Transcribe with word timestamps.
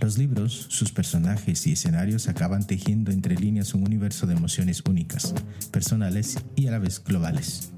Los 0.00 0.16
libros, 0.16 0.66
sus 0.70 0.92
personajes 0.92 1.66
y 1.66 1.72
escenarios 1.72 2.26
acaban 2.26 2.66
tejiendo 2.66 3.12
entre 3.12 3.36
líneas 3.36 3.74
un 3.74 3.82
universo 3.82 4.26
de 4.26 4.34
emociones 4.34 4.82
únicas, 4.88 5.34
personales 5.70 6.38
y 6.56 6.68
a 6.68 6.70
la 6.70 6.78
vez 6.78 7.04
globales. 7.04 7.70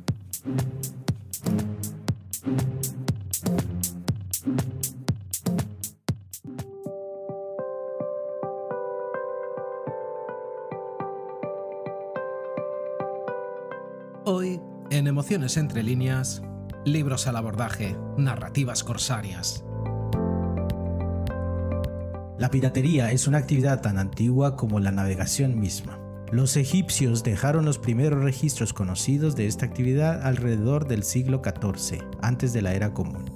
Hoy, 14.25 14.61
en 14.91 15.09
Emociones 15.09 15.57
entre 15.57 15.83
líneas, 15.83 16.41
libros 16.85 17.27
al 17.27 17.37
abordaje, 17.37 17.97
narrativas 18.17 18.85
corsarias. 18.85 19.65
La 22.43 22.51
piratería 22.51 23.13
es 23.13 23.29
una 23.29 23.39
actividad 23.39 23.83
tan 23.83 23.99
antigua 23.99 24.57
como 24.57 24.81
la 24.81 24.91
navegación 24.91 25.61
misma. 25.61 26.01
Los 26.33 26.57
egipcios 26.57 27.23
dejaron 27.23 27.65
los 27.65 27.79
primeros 27.79 28.21
registros 28.21 28.73
conocidos 28.73 29.37
de 29.37 29.47
esta 29.47 29.65
actividad 29.65 30.27
alrededor 30.27 30.89
del 30.89 31.05
siglo 31.05 31.41
XIV, 31.41 32.03
antes 32.21 32.53
de 32.53 32.61
la 32.61 32.75
era 32.75 32.93
común, 32.93 33.27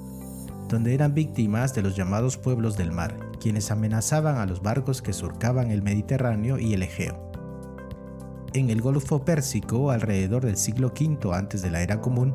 donde 0.68 0.92
eran 0.92 1.14
víctimas 1.14 1.72
de 1.72 1.82
los 1.82 1.94
llamados 1.94 2.36
pueblos 2.36 2.76
del 2.76 2.90
mar, 2.90 3.16
quienes 3.40 3.70
amenazaban 3.70 4.38
a 4.38 4.46
los 4.46 4.60
barcos 4.60 5.02
que 5.02 5.12
surcaban 5.12 5.70
el 5.70 5.82
Mediterráneo 5.82 6.58
y 6.58 6.74
el 6.74 6.82
Egeo. 6.82 7.30
En 8.54 8.70
el 8.70 8.80
Golfo 8.80 9.24
Pérsico, 9.24 9.92
alrededor 9.92 10.44
del 10.44 10.56
siglo 10.56 10.88
V 10.88 11.32
antes 11.32 11.62
de 11.62 11.70
la 11.70 11.80
era 11.80 12.00
común, 12.00 12.34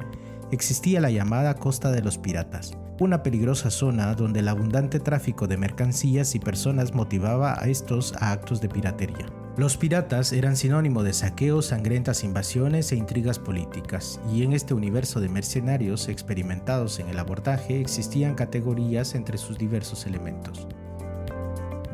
existía 0.53 1.01
la 1.01 1.11
llamada 1.11 1.55
Costa 1.55 1.91
de 1.91 2.01
los 2.01 2.17
Piratas, 2.17 2.77
una 3.01 3.23
peligrosa 3.23 3.71
zona 3.71 4.13
donde 4.13 4.41
el 4.41 4.47
abundante 4.47 4.99
tráfico 4.99 5.47
de 5.47 5.57
mercancías 5.57 6.35
y 6.35 6.39
personas 6.39 6.93
motivaba 6.93 7.59
a 7.59 7.67
estos 7.67 8.13
a 8.19 8.31
actos 8.31 8.61
de 8.61 8.69
piratería. 8.69 9.25
Los 9.57 9.75
piratas 9.75 10.31
eran 10.31 10.55
sinónimo 10.55 11.01
de 11.01 11.11
saqueos, 11.13 11.65
sangrientas 11.65 12.23
invasiones 12.23 12.91
e 12.91 12.97
intrigas 12.97 13.39
políticas, 13.39 14.21
y 14.31 14.43
en 14.43 14.53
este 14.53 14.75
universo 14.75 15.19
de 15.19 15.29
mercenarios 15.29 16.09
experimentados 16.09 16.99
en 16.99 17.09
el 17.09 17.17
abordaje 17.17 17.81
existían 17.81 18.35
categorías 18.35 19.15
entre 19.15 19.39
sus 19.39 19.57
diversos 19.57 20.05
elementos. 20.05 20.67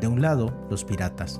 De 0.01 0.07
un 0.07 0.21
lado, 0.21 0.53
los 0.69 0.83
piratas, 0.83 1.39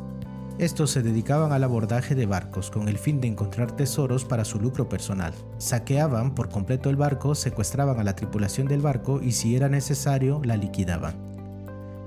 estos 0.60 0.90
se 0.90 1.04
dedicaban 1.04 1.52
al 1.52 1.64
abordaje 1.64 2.16
de 2.16 2.26
barcos 2.26 2.72
con 2.72 2.88
el 2.88 2.98
fin 2.98 3.22
de 3.22 3.28
encontrar 3.28 3.76
tesoros 3.76 4.26
para 4.26 4.44
su 4.44 4.60
lucro 4.60 4.90
personal. 4.90 5.32
Saqueaban 5.60 6.34
por 6.34 6.50
completo 6.50 6.90
el 6.90 6.96
barco, 6.96 7.36
secuestraban 7.36 8.00
a 8.00 8.04
la 8.04 8.16
tripulación 8.16 8.68
del 8.68 8.82
barco 8.82 9.22
y 9.22 9.34
si 9.34 9.56
era 9.56 9.70
necesario 9.70 10.42
la 10.44 10.58
liquidaban. 10.58 11.16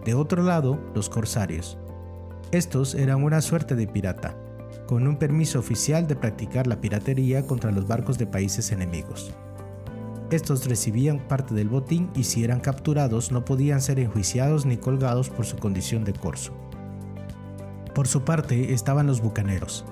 De 0.05 0.15
otro 0.15 0.43
lado, 0.43 0.81
los 0.97 1.09
corsarios. 1.09 1.79
Estos 2.51 2.97
eran 2.97 3.23
una 3.23 3.41
suerte 3.41 3.77
de 3.77 3.87
pirata, 3.87 4.35
con 4.89 5.07
un 5.07 5.17
permiso 5.17 5.61
oficial 5.61 6.09
de 6.09 6.17
practicar 6.17 6.67
la 6.67 6.81
piratería 6.81 7.47
contra 7.47 7.71
los 7.71 7.87
barcos 7.87 8.19
de 8.19 8.27
países 8.27 8.73
enemigos. 8.73 9.33
Estos 10.33 10.67
recibían 10.67 11.21
parte 11.29 11.55
del 11.55 11.69
botín 11.69 12.11
y 12.17 12.25
si 12.25 12.43
eran 12.43 12.59
capturados 12.59 13.31
no 13.31 13.45
podían 13.45 13.81
ser 13.81 14.01
enjuiciados 14.01 14.67
ni 14.67 14.77
colgados 14.77 15.31
por 15.31 15.47
su 15.47 15.57
condición 15.57 16.03
de 16.03 16.15
corso. 16.15 16.53
Por 17.95 18.07
su 18.07 18.23
parte 18.23 18.73
estaban 18.73 19.07
los 19.07 19.21
bucaneros. 19.21 19.85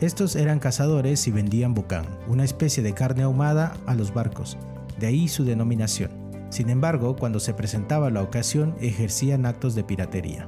Estos 0.00 0.36
eran 0.36 0.60
cazadores 0.60 1.26
y 1.26 1.30
vendían 1.30 1.74
bucán, 1.74 2.06
una 2.26 2.44
especie 2.44 2.82
de 2.82 2.94
carne 2.94 3.24
ahumada, 3.24 3.76
a 3.86 3.94
los 3.94 4.14
barcos, 4.14 4.56
de 4.98 5.08
ahí 5.08 5.28
su 5.28 5.44
denominación. 5.44 6.10
Sin 6.48 6.70
embargo, 6.70 7.16
cuando 7.16 7.38
se 7.38 7.54
presentaba 7.54 8.10
la 8.10 8.22
ocasión, 8.22 8.74
ejercían 8.80 9.46
actos 9.46 9.74
de 9.74 9.84
piratería. 9.84 10.46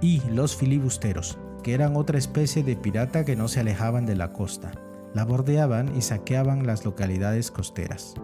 Y 0.00 0.20
los 0.30 0.56
filibusteros, 0.56 1.38
que 1.62 1.74
eran 1.74 1.96
otra 1.96 2.18
especie 2.18 2.62
de 2.62 2.76
pirata 2.76 3.24
que 3.24 3.36
no 3.36 3.48
se 3.48 3.60
alejaban 3.60 4.04
de 4.04 4.16
la 4.16 4.32
costa, 4.32 4.72
la 5.14 5.24
bordeaban 5.24 5.96
y 5.96 6.02
saqueaban 6.02 6.66
las 6.66 6.84
localidades 6.84 7.50
costeras. 7.50 8.14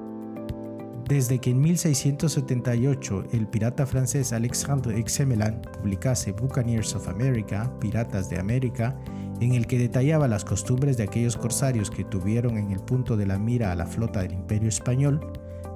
Desde 1.08 1.38
que 1.38 1.50
en 1.50 1.60
1678 1.60 3.24
el 3.32 3.46
pirata 3.46 3.84
francés 3.84 4.32
Alexandre 4.32 4.98
Exemelan 4.98 5.60
publicase 5.60 6.32
Buccaneers 6.32 6.94
of 6.94 7.08
America, 7.08 7.70
Piratas 7.78 8.30
de 8.30 8.38
América, 8.38 8.96
en 9.40 9.52
el 9.52 9.66
que 9.66 9.78
detallaba 9.78 10.28
las 10.28 10.46
costumbres 10.46 10.96
de 10.96 11.02
aquellos 11.02 11.36
corsarios 11.36 11.90
que 11.90 12.04
tuvieron 12.04 12.56
en 12.56 12.70
el 12.70 12.80
punto 12.80 13.18
de 13.18 13.26
la 13.26 13.38
mira 13.38 13.70
a 13.70 13.74
la 13.74 13.84
flota 13.84 14.22
del 14.22 14.32
Imperio 14.32 14.70
Español, 14.70 15.20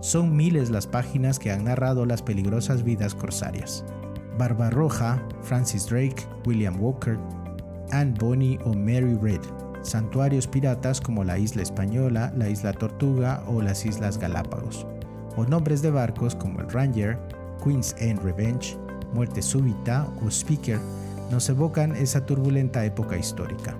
son 0.00 0.34
miles 0.34 0.70
las 0.70 0.86
páginas 0.86 1.38
que 1.38 1.52
han 1.52 1.64
narrado 1.64 2.06
las 2.06 2.22
peligrosas 2.22 2.82
vidas 2.82 3.14
corsarias. 3.14 3.84
Barbarroja, 4.38 5.22
Francis 5.42 5.90
Drake, 5.90 6.24
William 6.46 6.80
Walker, 6.80 7.18
Anne 7.90 8.14
Bonny 8.18 8.58
o 8.64 8.72
Mary 8.72 9.18
Red, 9.20 9.42
santuarios 9.82 10.46
piratas 10.46 11.02
como 11.02 11.22
la 11.22 11.38
Isla 11.38 11.60
Española, 11.60 12.32
la 12.34 12.48
Isla 12.48 12.72
Tortuga 12.72 13.42
o 13.46 13.60
las 13.60 13.84
Islas 13.84 14.16
Galápagos 14.16 14.86
o 15.38 15.44
nombres 15.46 15.82
de 15.82 15.90
barcos 15.90 16.34
como 16.34 16.60
el 16.60 16.68
Ranger, 16.68 17.16
Queen's 17.62 17.94
End 17.98 18.20
Revenge, 18.22 18.76
Muerte 19.12 19.40
Súbita 19.40 20.08
o 20.20 20.28
Speaker 20.28 20.80
nos 21.30 21.48
evocan 21.48 21.94
esa 21.94 22.26
turbulenta 22.26 22.84
época 22.84 23.16
histórica. 23.16 23.76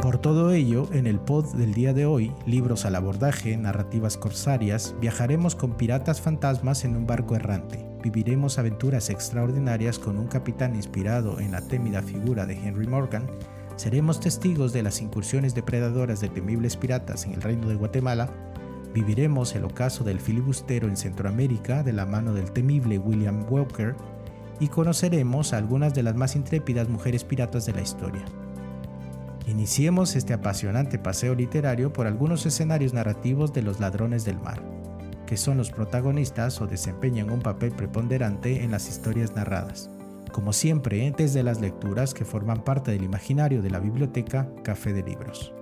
Por 0.00 0.18
todo 0.18 0.52
ello, 0.52 0.88
en 0.92 1.08
el 1.08 1.18
pod 1.18 1.46
del 1.56 1.74
día 1.74 1.92
de 1.92 2.06
hoy, 2.06 2.32
libros 2.46 2.84
al 2.84 2.94
abordaje, 2.94 3.56
narrativas 3.56 4.16
corsarias, 4.16 4.94
viajaremos 5.00 5.56
con 5.56 5.72
piratas 5.72 6.20
fantasmas 6.20 6.84
en 6.84 6.94
un 6.94 7.08
barco 7.08 7.34
errante, 7.34 7.84
viviremos 8.04 8.60
aventuras 8.60 9.10
extraordinarias 9.10 9.98
con 9.98 10.16
un 10.16 10.28
capitán 10.28 10.76
inspirado 10.76 11.40
en 11.40 11.50
la 11.50 11.60
témida 11.60 12.02
figura 12.02 12.46
de 12.46 12.54
Henry 12.54 12.86
Morgan, 12.86 13.26
seremos 13.76 14.20
testigos 14.20 14.72
de 14.72 14.82
las 14.82 15.00
incursiones 15.00 15.54
depredadoras 15.54 16.20
de 16.20 16.28
temibles 16.28 16.76
piratas 16.76 17.26
en 17.26 17.34
el 17.34 17.42
reino 17.42 17.68
de 17.68 17.74
Guatemala, 17.74 18.30
viviremos 18.94 19.54
el 19.54 19.64
ocaso 19.64 20.02
del 20.02 20.18
filibustero 20.18 20.88
en 20.88 20.96
Centroamérica 20.96 21.82
de 21.82 21.92
la 21.92 22.06
mano 22.06 22.32
del 22.32 22.50
temible 22.50 22.98
William 22.98 23.44
Walker 23.48 23.94
y 24.58 24.68
conoceremos 24.68 25.52
a 25.52 25.58
algunas 25.58 25.94
de 25.94 26.02
las 26.02 26.16
más 26.16 26.34
intrépidas 26.34 26.88
mujeres 26.88 27.22
piratas 27.22 27.66
de 27.66 27.74
la 27.74 27.82
historia. 27.82 28.24
Iniciemos 29.46 30.16
este 30.16 30.32
apasionante 30.32 30.98
paseo 30.98 31.34
literario 31.34 31.92
por 31.92 32.06
algunos 32.06 32.46
escenarios 32.46 32.94
narrativos 32.94 33.52
de 33.52 33.62
los 33.62 33.78
ladrones 33.78 34.24
del 34.24 34.40
mar, 34.40 34.60
que 35.26 35.36
son 35.36 35.58
los 35.58 35.70
protagonistas 35.70 36.60
o 36.60 36.66
desempeñan 36.66 37.30
un 37.30 37.40
papel 37.40 37.72
preponderante 37.72 38.64
en 38.64 38.70
las 38.70 38.88
historias 38.88 39.36
narradas 39.36 39.90
como 40.36 40.52
siempre, 40.52 41.10
desde 41.16 41.42
las 41.42 41.62
lecturas 41.62 42.12
que 42.12 42.26
forman 42.26 42.62
parte 42.62 42.90
del 42.90 43.04
imaginario 43.04 43.62
de 43.62 43.70
la 43.70 43.80
biblioteca 43.80 44.50
Café 44.62 44.92
de 44.92 45.02
Libros. 45.02 45.54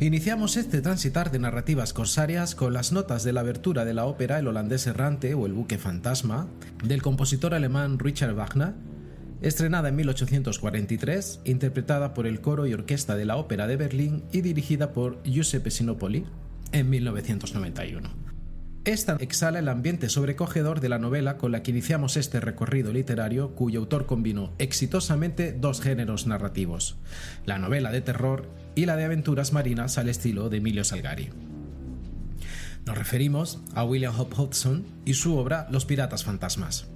Iniciamos 0.00 0.56
este 0.56 0.80
transitar 0.80 1.32
de 1.32 1.40
narrativas 1.40 1.92
corsarias 1.92 2.54
con 2.54 2.72
las 2.72 2.92
notas 2.92 3.24
de 3.24 3.32
la 3.32 3.40
abertura 3.40 3.84
de 3.84 3.94
la 3.94 4.04
ópera 4.04 4.38
El 4.38 4.46
holandés 4.46 4.86
errante 4.86 5.34
o 5.34 5.44
El 5.44 5.54
buque 5.54 5.76
fantasma 5.76 6.46
del 6.84 7.02
compositor 7.02 7.52
alemán 7.52 7.98
Richard 7.98 8.32
Wagner, 8.34 8.74
estrenada 9.42 9.88
en 9.88 9.96
1843, 9.96 11.40
interpretada 11.46 12.14
por 12.14 12.28
el 12.28 12.40
coro 12.40 12.68
y 12.68 12.74
orquesta 12.74 13.16
de 13.16 13.24
la 13.24 13.38
Ópera 13.38 13.66
de 13.66 13.76
Berlín 13.76 14.22
y 14.30 14.40
dirigida 14.40 14.92
por 14.92 15.20
Giuseppe 15.24 15.72
Sinopoli 15.72 16.26
en 16.70 16.90
1991. 16.90 18.28
Esta 18.84 19.16
exhala 19.18 19.58
el 19.58 19.68
ambiente 19.68 20.08
sobrecogedor 20.08 20.80
de 20.80 20.88
la 20.88 21.00
novela 21.00 21.38
con 21.38 21.50
la 21.50 21.64
que 21.64 21.72
iniciamos 21.72 22.16
este 22.16 22.38
recorrido 22.38 22.92
literario 22.92 23.56
cuyo 23.56 23.80
autor 23.80 24.06
combinó 24.06 24.52
exitosamente 24.58 25.52
dos 25.52 25.80
géneros 25.80 26.28
narrativos, 26.28 26.96
la 27.44 27.58
novela 27.58 27.90
de 27.90 28.00
terror 28.00 28.48
y 28.78 28.86
la 28.86 28.94
de 28.94 29.04
aventuras 29.04 29.52
marinas 29.52 29.98
al 29.98 30.08
estilo 30.08 30.50
de 30.50 30.58
Emilio 30.58 30.84
Salgari. 30.84 31.30
Nos 32.86 32.96
referimos 32.96 33.60
a 33.74 33.82
William 33.82 34.14
Hope 34.16 34.36
Hodgson 34.38 34.84
y 35.04 35.14
su 35.14 35.36
obra 35.36 35.66
Los 35.72 35.84
Piratas 35.84 36.22
Fantasmas. 36.22 36.86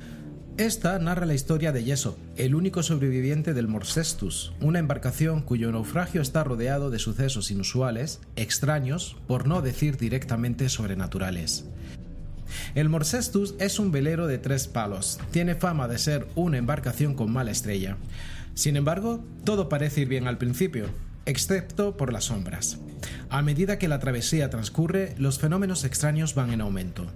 Esta 0.58 0.96
narra 1.00 1.26
la 1.26 1.34
historia 1.34 1.72
de 1.72 1.82
Yeso, 1.82 2.16
el 2.36 2.54
único 2.54 2.84
sobreviviente 2.84 3.52
del 3.52 3.66
Morsestus, 3.66 4.52
una 4.60 4.78
embarcación 4.78 5.42
cuyo 5.42 5.72
naufragio 5.72 6.22
está 6.22 6.44
rodeado 6.44 6.88
de 6.88 7.00
sucesos 7.00 7.50
inusuales, 7.50 8.20
extraños, 8.36 9.16
por 9.26 9.48
no 9.48 9.60
decir 9.60 9.96
directamente 9.96 10.68
sobrenaturales. 10.68 11.64
El 12.76 12.90
Morsestus 12.90 13.56
es 13.58 13.80
un 13.80 13.90
velero 13.90 14.28
de 14.28 14.38
tres 14.38 14.68
palos, 14.68 15.18
tiene 15.32 15.56
fama 15.56 15.88
de 15.88 15.98
ser 15.98 16.28
una 16.36 16.58
embarcación 16.58 17.14
con 17.14 17.32
mala 17.32 17.50
estrella. 17.50 17.96
Sin 18.54 18.76
embargo, 18.76 19.24
todo 19.42 19.68
parece 19.68 20.02
ir 20.02 20.08
bien 20.08 20.28
al 20.28 20.38
principio, 20.38 20.86
excepto 21.26 21.96
por 21.96 22.12
las 22.12 22.24
sombras. 22.24 22.78
A 23.30 23.42
medida 23.42 23.78
que 23.78 23.88
la 23.88 23.98
travesía 23.98 24.50
transcurre, 24.50 25.14
los 25.18 25.38
fenómenos 25.38 25.84
extraños 25.84 26.34
van 26.34 26.52
en 26.52 26.60
aumento, 26.60 27.06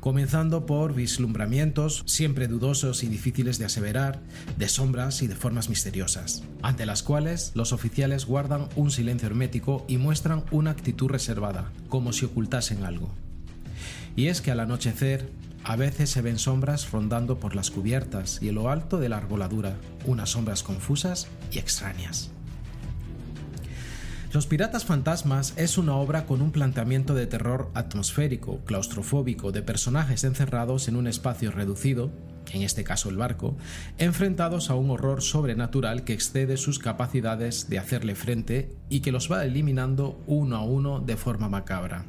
comenzando 0.00 0.66
por 0.66 0.94
vislumbramientos, 0.94 2.04
siempre 2.06 2.48
dudosos 2.48 3.02
y 3.02 3.08
difíciles 3.08 3.58
de 3.58 3.64
aseverar, 3.64 4.20
de 4.56 4.68
sombras 4.68 5.22
y 5.22 5.26
de 5.26 5.34
formas 5.34 5.68
misteriosas, 5.68 6.44
ante 6.62 6.86
las 6.86 7.02
cuales 7.02 7.52
los 7.54 7.72
oficiales 7.72 8.26
guardan 8.26 8.68
un 8.76 8.90
silencio 8.90 9.26
hermético 9.26 9.84
y 9.88 9.98
muestran 9.98 10.44
una 10.50 10.70
actitud 10.70 11.08
reservada, 11.08 11.72
como 11.88 12.12
si 12.12 12.24
ocultasen 12.24 12.84
algo. 12.84 13.12
Y 14.14 14.28
es 14.28 14.40
que 14.40 14.50
al 14.50 14.60
anochecer, 14.60 15.30
a 15.64 15.74
veces 15.74 16.10
se 16.10 16.22
ven 16.22 16.38
sombras 16.38 16.92
rondando 16.92 17.40
por 17.40 17.56
las 17.56 17.72
cubiertas 17.72 18.38
y 18.40 18.48
en 18.48 18.54
lo 18.54 18.70
alto 18.70 18.98
de 18.98 19.08
la 19.08 19.16
arboladura, 19.16 19.76
unas 20.04 20.30
sombras 20.30 20.62
confusas 20.62 21.26
y 21.50 21.58
extrañas. 21.58 22.30
Los 24.36 24.46
Piratas 24.46 24.84
Fantasmas 24.84 25.54
es 25.56 25.78
una 25.78 25.96
obra 25.96 26.26
con 26.26 26.42
un 26.42 26.50
planteamiento 26.52 27.14
de 27.14 27.26
terror 27.26 27.70
atmosférico, 27.72 28.60
claustrofóbico, 28.66 29.50
de 29.50 29.62
personajes 29.62 30.24
encerrados 30.24 30.88
en 30.88 30.96
un 30.96 31.06
espacio 31.06 31.50
reducido, 31.50 32.10
en 32.52 32.60
este 32.60 32.84
caso 32.84 33.08
el 33.08 33.16
barco, 33.16 33.56
enfrentados 33.96 34.68
a 34.68 34.74
un 34.74 34.90
horror 34.90 35.22
sobrenatural 35.22 36.04
que 36.04 36.12
excede 36.12 36.58
sus 36.58 36.78
capacidades 36.78 37.70
de 37.70 37.78
hacerle 37.78 38.14
frente 38.14 38.76
y 38.90 39.00
que 39.00 39.10
los 39.10 39.32
va 39.32 39.42
eliminando 39.42 40.20
uno 40.26 40.56
a 40.56 40.64
uno 40.64 41.00
de 41.00 41.16
forma 41.16 41.48
macabra. 41.48 42.04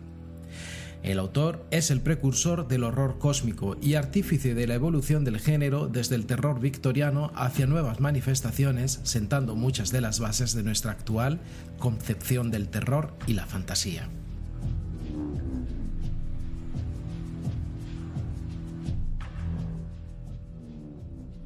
El 1.08 1.20
autor 1.20 1.66
es 1.72 1.90
el 1.90 2.02
precursor 2.02 2.68
del 2.68 2.84
horror 2.84 3.18
cósmico 3.18 3.78
y 3.82 3.94
artífice 3.94 4.54
de 4.54 4.68
la 4.68 4.74
evolución 4.74 5.24
del 5.24 5.40
género 5.40 5.88
desde 5.88 6.16
el 6.16 6.26
terror 6.26 6.60
victoriano 6.60 7.32
hacia 7.34 7.66
nuevas 7.66 8.02
manifestaciones, 8.02 9.00
sentando 9.04 9.56
muchas 9.56 9.90
de 9.92 10.02
las 10.02 10.20
bases 10.20 10.54
de 10.54 10.64
nuestra 10.64 10.92
actual 10.92 11.40
concepción 11.80 12.52
del 12.52 12.68
terror 12.68 13.14
y 13.26 13.36
la 13.36 13.46
fantasía. 13.46 14.10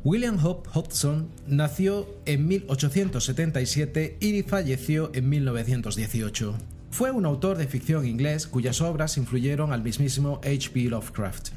William 0.04 0.44
Hope 0.44 0.72
Hodgson 0.74 1.30
nació 1.46 2.10
en 2.26 2.48
1877 2.48 4.18
y 4.20 4.42
falleció 4.42 5.12
en 5.14 5.30
1918. 5.30 6.56
Fue 6.92 7.10
un 7.10 7.26
autor 7.26 7.58
de 7.58 7.68
ficción 7.68 8.06
inglés 8.06 8.48
cuyas 8.48 8.82
obras 8.82 9.16
influyeron 9.16 9.72
al 9.72 9.82
mismísimo 9.82 10.42
H.P. 10.44 10.90
Lovecraft. 10.90 11.52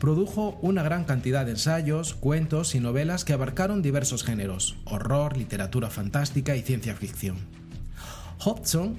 Produjo 0.00 0.58
una 0.62 0.82
gran 0.82 1.04
cantidad 1.04 1.44
de 1.44 1.52
ensayos, 1.52 2.14
cuentos 2.14 2.74
y 2.74 2.80
novelas 2.80 3.26
que 3.26 3.34
abarcaron 3.34 3.82
diversos 3.82 4.24
géneros, 4.24 4.76
horror, 4.86 5.36
literatura 5.36 5.90
fantástica 5.90 6.56
y 6.56 6.62
ciencia 6.62 6.94
ficción. 6.94 7.36
Hodgson 8.42 8.98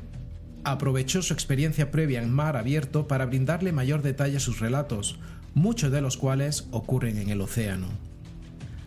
aprovechó 0.63 1.23
su 1.23 1.33
experiencia 1.33 1.89
previa 1.89 2.21
en 2.21 2.31
mar 2.31 2.57
abierto 2.57 3.07
para 3.07 3.25
brindarle 3.25 3.71
mayor 3.71 4.03
detalle 4.03 4.37
a 4.37 4.41
sus 4.41 4.59
relatos, 4.59 5.17
muchos 5.55 5.91
de 5.91 6.01
los 6.01 6.15
cuales 6.15 6.67
ocurren 6.69 7.17
en 7.17 7.29
el 7.29 7.41
océano. 7.41 7.87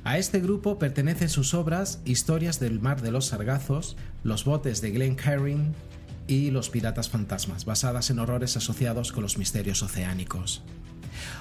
A 0.04 0.16
este 0.16 0.40
grupo 0.40 0.78
pertenecen 0.78 1.28
sus 1.28 1.54
obras 1.54 2.00
Historias 2.04 2.60
del 2.60 2.80
Mar 2.80 3.02
de 3.02 3.10
los 3.10 3.26
Sargazos, 3.26 3.96
Los 4.22 4.44
botes 4.44 4.80
de 4.80 4.92
Glen 4.92 5.16
Herring, 5.22 5.74
y 6.28 6.52
Los 6.52 6.70
Piratas 6.70 7.08
Fantasmas, 7.08 7.64
basadas 7.64 8.10
en 8.10 8.20
horrores 8.20 8.56
asociados 8.56 9.10
con 9.10 9.22
los 9.24 9.38
misterios 9.38 9.82
oceánicos. 9.82 10.62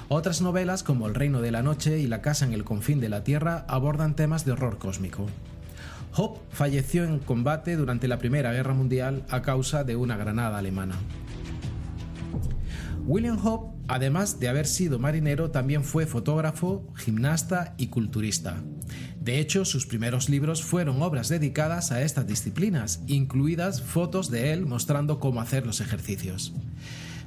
Otras 0.08 0.40
novelas 0.40 0.82
como 0.82 1.06
El 1.06 1.14
Reino 1.14 1.40
de 1.40 1.52
la 1.52 1.62
Noche 1.62 1.98
y 1.98 2.06
La 2.06 2.22
Casa 2.22 2.44
en 2.44 2.52
el 2.52 2.64
Confín 2.64 2.98
de 2.98 3.08
la 3.08 3.22
Tierra 3.22 3.64
abordan 3.68 4.16
temas 4.16 4.44
de 4.44 4.52
horror 4.52 4.78
cósmico. 4.78 5.26
Hope 6.16 6.40
falleció 6.50 7.04
en 7.04 7.18
combate 7.18 7.76
durante 7.76 8.08
la 8.08 8.18
Primera 8.18 8.52
Guerra 8.52 8.74
Mundial 8.74 9.24
a 9.28 9.42
causa 9.42 9.84
de 9.84 9.94
una 9.94 10.16
granada 10.16 10.58
alemana. 10.58 10.96
William 13.04 13.38
Hope, 13.42 13.76
además 13.88 14.40
de 14.40 14.48
haber 14.48 14.66
sido 14.66 14.98
marinero, 14.98 15.50
también 15.50 15.84
fue 15.84 16.06
fotógrafo, 16.06 16.86
gimnasta 16.96 17.74
y 17.78 17.86
culturista. 17.86 18.62
De 19.28 19.40
hecho, 19.40 19.66
sus 19.66 19.84
primeros 19.84 20.30
libros 20.30 20.62
fueron 20.62 21.02
obras 21.02 21.28
dedicadas 21.28 21.92
a 21.92 22.00
estas 22.00 22.26
disciplinas, 22.26 23.02
incluidas 23.08 23.82
fotos 23.82 24.30
de 24.30 24.54
él 24.54 24.64
mostrando 24.64 25.20
cómo 25.20 25.42
hacer 25.42 25.66
los 25.66 25.82
ejercicios. 25.82 26.54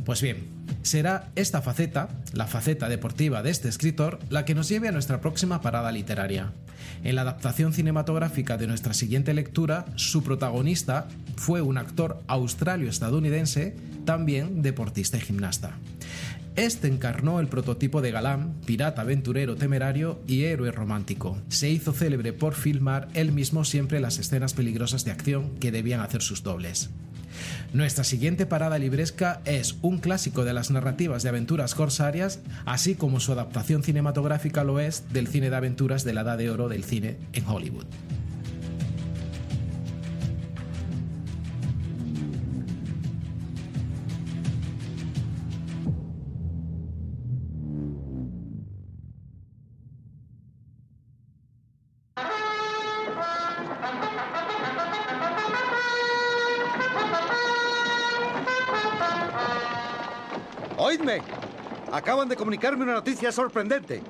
Pues 0.04 0.20
bien, 0.20 0.48
será 0.82 1.30
esta 1.36 1.62
faceta, 1.62 2.10
la 2.34 2.48
faceta 2.48 2.90
deportiva 2.90 3.44
de 3.44 3.52
este 3.52 3.70
escritor, 3.70 4.18
la 4.32 4.46
que 4.46 4.56
nos 4.56 4.68
lleve 4.68 4.88
a 4.88 4.92
nuestra 4.92 5.22
próxima 5.22 5.62
parada 5.62 5.92
literaria. 5.92 6.54
En 7.04 7.14
la 7.14 7.22
adaptación 7.22 7.72
cinematográfica 7.72 8.58
de 8.58 8.66
nuestra 8.66 8.96
siguiente 8.96 9.36
lectura, 9.36 9.86
su 9.96 10.24
protagonista 10.24 11.08
fue 11.36 11.62
un 11.62 11.78
actor 11.78 12.24
australio-estadounidense, 12.26 13.76
también 14.06 14.64
deportista 14.64 15.18
y 15.18 15.22
gimnasta. 15.22 15.78
Este 16.58 16.90
encarnó 16.90 17.40
el 17.40 17.48
prototipo 17.48 18.02
de 18.02 18.12
galán, 18.12 18.56
pirata 18.66 19.04
aventurero 19.04 19.56
temerario 19.56 20.20
y 20.28 20.44
héroe 20.44 20.72
romántico. 20.72 21.38
Se 21.48 21.70
hizo 21.70 21.94
célebre 21.94 22.34
por 22.34 22.56
filmar 22.56 23.08
él 23.14 23.32
mismo 23.32 23.64
siempre 23.64 24.02
las 24.02 24.20
escenas 24.20 24.54
peligrosas 24.54 25.06
de 25.06 25.12
acción 25.12 25.52
que 25.60 25.72
debían 25.72 26.02
hacer 26.02 26.22
sus 26.22 26.44
dobles. 26.44 26.90
Nuestra 27.72 28.04
siguiente 28.04 28.46
parada 28.46 28.78
libresca 28.78 29.42
es 29.46 29.78
un 29.82 30.00
clásico 30.00 30.44
de 30.44 30.52
las 30.54 30.72
narrativas 30.72 31.24
de 31.24 31.30
aventuras 31.30 31.74
corsarias, 31.74 32.42
así 32.66 32.96
como 32.96 33.22
su 33.22 33.32
adaptación 33.32 33.82
cinematográfica 33.82 34.66
lo 34.66 34.82
es 34.82 35.06
del 35.14 35.28
cine 35.28 35.50
de 35.50 35.56
aventuras 35.56 36.04
de 36.04 36.14
la 36.14 36.22
Edad 36.22 36.38
de 36.38 36.50
Oro 36.50 36.68
del 36.68 36.84
cine 36.84 37.16
en 37.32 37.48
Hollywood. 37.48 37.86
Comunicarme 62.42 62.86
una 62.86 62.94
noticia 62.94 63.32
sorprendente. 63.32 64.02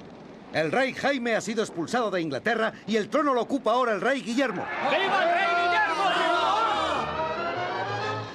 El 0.54 0.72
rey 0.72 0.94
Jaime 0.94 1.36
ha 1.36 1.42
sido 1.42 1.64
expulsado 1.64 2.10
de 2.10 2.22
Inglaterra 2.22 2.72
y 2.88 2.96
el 2.96 3.10
trono 3.10 3.34
lo 3.34 3.42
ocupa 3.42 3.74
ahora 3.74 3.92
el 3.92 4.00
rey 4.00 4.22
Guillermo. 4.22 4.66
¡Viva 4.90 5.24
el 5.24 5.34
rey 5.34 5.48
Guillermo! 5.66 6.04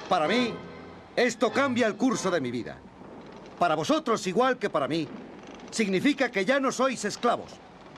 Para 0.07 0.27
mí, 0.27 0.53
esto 1.15 1.51
cambia 1.51 1.87
el 1.87 1.95
curso 1.95 2.29
de 2.29 2.39
mi 2.39 2.51
vida. 2.51 2.77
Para 3.57 3.73
vosotros, 3.73 4.27
igual 4.27 4.59
que 4.59 4.69
para 4.69 4.87
mí, 4.87 5.07
significa 5.71 6.29
que 6.29 6.45
ya 6.45 6.59
no 6.59 6.71
sois 6.71 7.03
esclavos, 7.03 7.53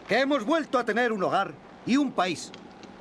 que 0.07 0.21
hemos 0.21 0.45
vuelto 0.45 0.79
a 0.79 0.85
tener 0.85 1.11
un 1.11 1.21
hogar 1.21 1.51
y 1.85 1.97
un 1.97 2.13
país. 2.13 2.49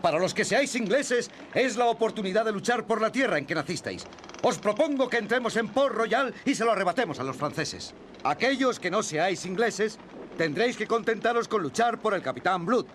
Para 0.02 0.18
los 0.18 0.34
que 0.34 0.44
seáis 0.44 0.74
ingleses, 0.74 1.30
es 1.54 1.76
la 1.76 1.86
oportunidad 1.86 2.44
de 2.44 2.50
luchar 2.50 2.84
por 2.84 3.00
la 3.00 3.12
tierra 3.12 3.38
en 3.38 3.46
que 3.46 3.54
nacisteis. 3.54 4.04
Os 4.42 4.58
propongo 4.58 5.08
que 5.08 5.18
entremos 5.18 5.54
en 5.54 5.68
Port 5.68 5.94
Royal 5.94 6.34
y 6.44 6.56
se 6.56 6.64
lo 6.64 6.72
arrebatemos 6.72 7.20
a 7.20 7.22
los 7.22 7.36
franceses. 7.36 7.94
Aquellos 8.24 8.78
que 8.78 8.90
no 8.90 9.02
seáis 9.02 9.46
ingleses, 9.46 9.98
tendréis 10.36 10.76
que 10.76 10.86
contentaros 10.86 11.48
con 11.48 11.62
luchar 11.62 11.98
por 11.98 12.14
el 12.14 12.22
capitán 12.22 12.66
Blood. 12.66 12.86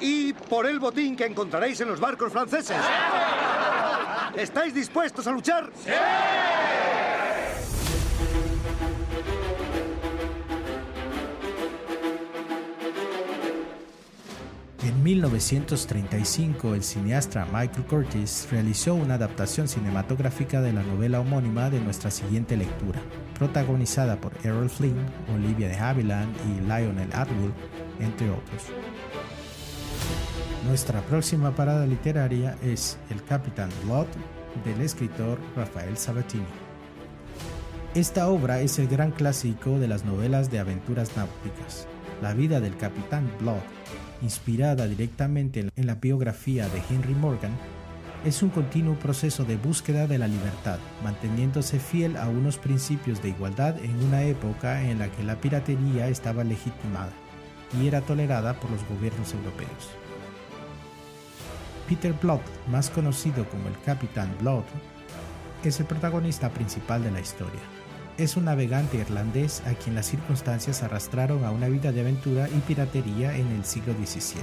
Y 0.00 0.32
por 0.32 0.66
el 0.66 0.78
botín 0.78 1.16
que 1.16 1.26
encontraréis 1.26 1.80
en 1.80 1.88
los 1.88 1.98
barcos 1.98 2.32
franceses. 2.32 2.76
¿Estáis 4.36 4.72
dispuestos 4.74 5.26
a 5.26 5.32
luchar? 5.32 5.70
¡Sí! 5.84 5.90
En 14.88 15.02
1935, 15.02 16.74
el 16.74 16.82
cineasta 16.82 17.44
Michael 17.52 17.84
Curtis 17.84 18.48
realizó 18.50 18.94
una 18.94 19.14
adaptación 19.16 19.68
cinematográfica 19.68 20.62
de 20.62 20.72
la 20.72 20.82
novela 20.82 21.20
homónima 21.20 21.68
de 21.68 21.78
nuestra 21.78 22.10
siguiente 22.10 22.56
lectura, 22.56 22.98
protagonizada 23.38 24.18
por 24.18 24.32
Errol 24.44 24.70
Flynn, 24.70 24.96
Olivia 25.34 25.68
de 25.68 25.76
Havilland 25.76 26.34
y 26.46 26.60
Lionel 26.62 27.10
Atwill, 27.12 27.52
entre 28.00 28.30
otros. 28.30 28.62
Nuestra 30.66 31.02
próxima 31.02 31.54
parada 31.54 31.84
literaria 31.84 32.56
es 32.62 32.96
El 33.10 33.22
Capitán 33.24 33.68
Blood 33.84 34.06
del 34.64 34.80
escritor 34.80 35.38
Rafael 35.54 35.98
Sabatini. 35.98 36.46
Esta 37.94 38.28
obra 38.28 38.62
es 38.62 38.78
el 38.78 38.88
gran 38.88 39.10
clásico 39.10 39.78
de 39.78 39.88
las 39.88 40.06
novelas 40.06 40.50
de 40.50 40.60
aventuras 40.60 41.14
náuticas. 41.14 41.86
La 42.22 42.32
vida 42.32 42.58
del 42.58 42.76
Capitán 42.78 43.30
Blood, 43.38 43.60
inspirada 44.22 44.86
directamente 44.86 45.68
en 45.74 45.86
la 45.86 45.94
biografía 45.94 46.68
de 46.68 46.82
Henry 46.90 47.14
Morgan, 47.14 47.52
es 48.24 48.42
un 48.42 48.50
continuo 48.50 48.94
proceso 48.94 49.44
de 49.44 49.56
búsqueda 49.56 50.06
de 50.06 50.18
la 50.18 50.26
libertad, 50.26 50.78
manteniéndose 51.04 51.78
fiel 51.78 52.16
a 52.16 52.28
unos 52.28 52.58
principios 52.58 53.22
de 53.22 53.28
igualdad 53.28 53.78
en 53.78 53.94
una 54.04 54.22
época 54.24 54.82
en 54.82 54.98
la 54.98 55.08
que 55.10 55.22
la 55.22 55.40
piratería 55.40 56.08
estaba 56.08 56.42
legitimada 56.42 57.12
y 57.80 57.86
era 57.86 58.00
tolerada 58.00 58.58
por 58.58 58.70
los 58.70 58.86
gobiernos 58.88 59.32
europeos. 59.34 59.90
Peter 61.88 62.12
Blood, 62.12 62.40
más 62.70 62.90
conocido 62.90 63.48
como 63.48 63.68
el 63.68 63.80
Capitán 63.84 64.34
Blood, 64.40 64.64
es 65.64 65.80
el 65.80 65.86
protagonista 65.86 66.50
principal 66.50 67.02
de 67.02 67.10
la 67.10 67.20
historia. 67.20 67.77
Es 68.18 68.36
un 68.36 68.46
navegante 68.46 68.96
irlandés 68.96 69.62
a 69.64 69.74
quien 69.74 69.94
las 69.94 70.06
circunstancias 70.06 70.82
arrastraron 70.82 71.44
a 71.44 71.52
una 71.52 71.68
vida 71.68 71.92
de 71.92 72.00
aventura 72.00 72.48
y 72.48 72.58
piratería 72.66 73.36
en 73.36 73.46
el 73.52 73.64
siglo 73.64 73.92
XVII. 73.94 74.42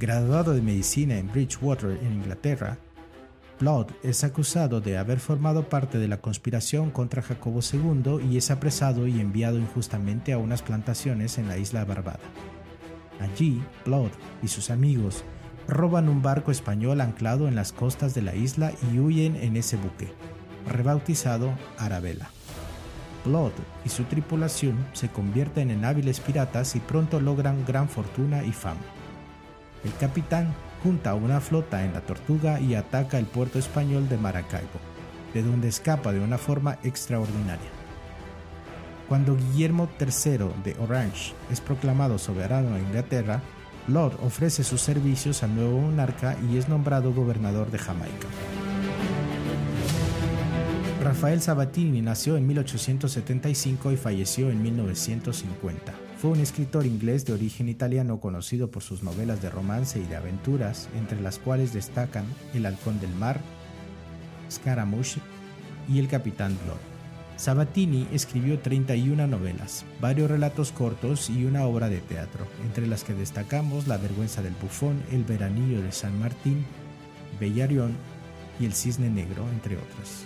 Graduado 0.00 0.52
de 0.52 0.60
medicina 0.60 1.16
en 1.16 1.30
Bridgewater, 1.30 1.96
en 2.02 2.14
Inglaterra, 2.14 2.76
Blood 3.60 3.86
es 4.02 4.24
acusado 4.24 4.80
de 4.80 4.98
haber 4.98 5.20
formado 5.20 5.68
parte 5.68 5.98
de 5.98 6.08
la 6.08 6.20
conspiración 6.20 6.90
contra 6.90 7.22
Jacobo 7.22 7.60
II 7.60 8.18
y 8.28 8.36
es 8.36 8.50
apresado 8.50 9.06
y 9.06 9.20
enviado 9.20 9.56
injustamente 9.56 10.32
a 10.32 10.38
unas 10.38 10.60
plantaciones 10.60 11.38
en 11.38 11.46
la 11.46 11.56
isla 11.56 11.84
Barbada. 11.84 12.18
Allí, 13.20 13.62
Blood 13.86 14.10
y 14.42 14.48
sus 14.48 14.70
amigos 14.70 15.22
roban 15.68 16.08
un 16.08 16.20
barco 16.20 16.50
español 16.50 17.00
anclado 17.00 17.46
en 17.46 17.54
las 17.54 17.72
costas 17.72 18.12
de 18.12 18.22
la 18.22 18.34
isla 18.34 18.72
y 18.92 18.98
huyen 18.98 19.36
en 19.36 19.56
ese 19.56 19.76
buque, 19.76 20.12
rebautizado 20.66 21.52
Arabella. 21.78 22.28
Blood 23.24 23.52
y 23.84 23.88
su 23.88 24.04
tripulación 24.04 24.76
se 24.92 25.08
convierten 25.08 25.70
en 25.70 25.84
hábiles 25.84 26.20
piratas 26.20 26.76
y 26.76 26.80
pronto 26.80 27.20
logran 27.20 27.64
gran 27.66 27.88
fortuna 27.88 28.44
y 28.44 28.52
fama. 28.52 28.80
El 29.84 29.94
capitán 29.96 30.54
junta 30.82 31.14
una 31.14 31.40
flota 31.40 31.84
en 31.84 31.94
la 31.94 32.00
Tortuga 32.00 32.60
y 32.60 32.74
ataca 32.74 33.18
el 33.18 33.26
puerto 33.26 33.58
español 33.58 34.08
de 34.08 34.18
Maracaibo, 34.18 34.80
de 35.32 35.42
donde 35.42 35.68
escapa 35.68 36.12
de 36.12 36.20
una 36.20 36.38
forma 36.38 36.78
extraordinaria. 36.82 37.70
Cuando 39.08 39.36
Guillermo 39.36 39.88
III 40.00 40.62
de 40.64 40.76
Orange 40.80 41.34
es 41.50 41.60
proclamado 41.60 42.18
soberano 42.18 42.76
en 42.76 42.84
Inglaterra, 42.84 43.40
Lord 43.86 44.18
ofrece 44.22 44.64
sus 44.64 44.80
servicios 44.80 45.42
al 45.42 45.54
nuevo 45.54 45.78
monarca 45.78 46.36
y 46.50 46.56
es 46.56 46.68
nombrado 46.68 47.12
gobernador 47.12 47.70
de 47.70 47.78
Jamaica. 47.78 48.28
Rafael 51.04 51.42
Sabatini 51.42 52.00
nació 52.00 52.38
en 52.38 52.46
1875 52.46 53.92
y 53.92 53.96
falleció 53.98 54.50
en 54.50 54.62
1950. 54.62 55.92
Fue 56.16 56.30
un 56.30 56.40
escritor 56.40 56.86
inglés 56.86 57.26
de 57.26 57.34
origen 57.34 57.68
italiano 57.68 58.20
conocido 58.20 58.70
por 58.70 58.82
sus 58.82 59.02
novelas 59.02 59.42
de 59.42 59.50
romance 59.50 60.00
y 60.00 60.04
de 60.04 60.16
aventuras, 60.16 60.88
entre 60.96 61.20
las 61.20 61.38
cuales 61.38 61.74
destacan 61.74 62.24
El 62.54 62.64
Halcón 62.64 63.00
del 63.00 63.14
Mar, 63.16 63.38
Scaramouche 64.50 65.20
y 65.90 65.98
El 65.98 66.08
Capitán 66.08 66.56
Blood. 66.64 66.78
Sabatini 67.36 68.08
escribió 68.10 68.58
31 68.60 69.26
novelas, 69.26 69.84
varios 70.00 70.30
relatos 70.30 70.72
cortos 70.72 71.28
y 71.28 71.44
una 71.44 71.66
obra 71.66 71.90
de 71.90 71.98
teatro, 71.98 72.46
entre 72.64 72.86
las 72.86 73.04
que 73.04 73.12
destacamos 73.12 73.88
La 73.88 73.98
vergüenza 73.98 74.40
del 74.40 74.54
bufón, 74.54 75.02
El 75.12 75.24
veranillo 75.24 75.82
de 75.82 75.92
San 75.92 76.18
Martín, 76.18 76.64
Bellarión 77.38 77.94
y 78.58 78.64
El 78.64 78.72
cisne 78.72 79.10
negro, 79.10 79.46
entre 79.50 79.76
otras. 79.76 80.24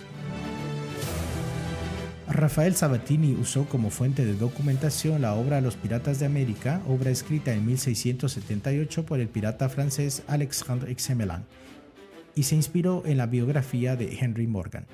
Rafael 2.29 2.75
Sabatini 2.75 3.33
usó 3.33 3.65
como 3.65 3.89
fuente 3.89 4.23
de 4.23 4.35
documentación 4.35 5.23
la 5.23 5.33
obra 5.33 5.61
Los 5.61 5.75
Piratas 5.75 6.19
de 6.19 6.27
América, 6.27 6.79
obra 6.87 7.09
escrita 7.09 7.53
en 7.53 7.65
1678 7.65 9.03
por 9.03 9.19
el 9.19 9.27
pirata 9.27 9.67
francés 9.67 10.21
Alexandre 10.27 10.91
Exemelin, 10.91 11.43
y 12.35 12.43
se 12.43 12.55
inspiró 12.55 13.01
en 13.07 13.17
la 13.17 13.25
biografía 13.25 13.95
de 13.95 14.15
Henry 14.19 14.45
Morgan. 14.45 14.85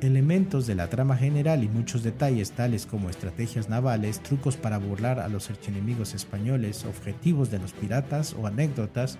Elementos 0.00 0.68
de 0.68 0.76
la 0.76 0.88
trama 0.88 1.16
general 1.16 1.64
y 1.64 1.68
muchos 1.68 2.04
detalles 2.04 2.52
tales 2.52 2.86
como 2.86 3.10
estrategias 3.10 3.68
navales, 3.68 4.20
trucos 4.20 4.56
para 4.56 4.78
burlar 4.78 5.18
a 5.18 5.28
los 5.28 5.50
archienemigos 5.50 6.14
españoles, 6.14 6.84
objetivos 6.84 7.50
de 7.50 7.58
los 7.58 7.72
piratas 7.72 8.34
o 8.34 8.46
anécdotas 8.46 9.18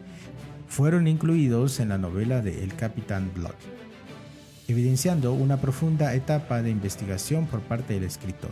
fueron 0.69 1.09
incluidos 1.09 1.81
en 1.81 1.89
la 1.89 1.99
novela 1.99 2.43
de 2.43 2.63
El 2.63 2.75
Capitán 2.77 3.33
Blood, 3.35 3.57
evidenciando 4.71 5.33
una 5.33 5.59
profunda 5.59 6.15
etapa 6.15 6.63
de 6.63 6.71
investigación 6.71 7.47
por 7.47 7.61
parte 7.61 7.95
del 7.95 8.05
escritor. 8.05 8.51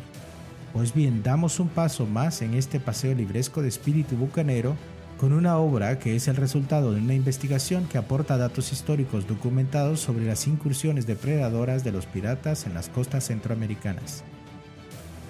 Pues 0.73 0.95
bien, 0.95 1.23
damos 1.23 1.61
un 1.61 1.69
paso 1.69 2.07
más 2.07 2.43
en 2.43 2.55
este 2.55 2.81
paseo 2.81 3.15
libresco 3.15 3.63
de 3.63 3.69
espíritu 3.69 4.17
bucanero 4.17 4.77
con 5.19 5.33
una 5.33 5.59
obra 5.59 5.99
que 5.99 6.15
es 6.15 6.29
el 6.29 6.37
resultado 6.37 6.93
de 6.93 7.01
una 7.01 7.15
investigación 7.15 7.87
que 7.89 7.99
aporta 7.99 8.37
datos 8.37 8.73
históricos 8.73 9.27
documentados 9.27 10.01
sobre 10.01 10.25
las 10.25 10.47
incursiones 10.47 11.07
depredadoras 11.07 11.83
de 11.83 11.93
los 11.93 12.07
piratas 12.07 12.67
en 12.67 12.75
las 12.75 12.89
costas 12.89 13.27
centroamericanas. 13.27 14.23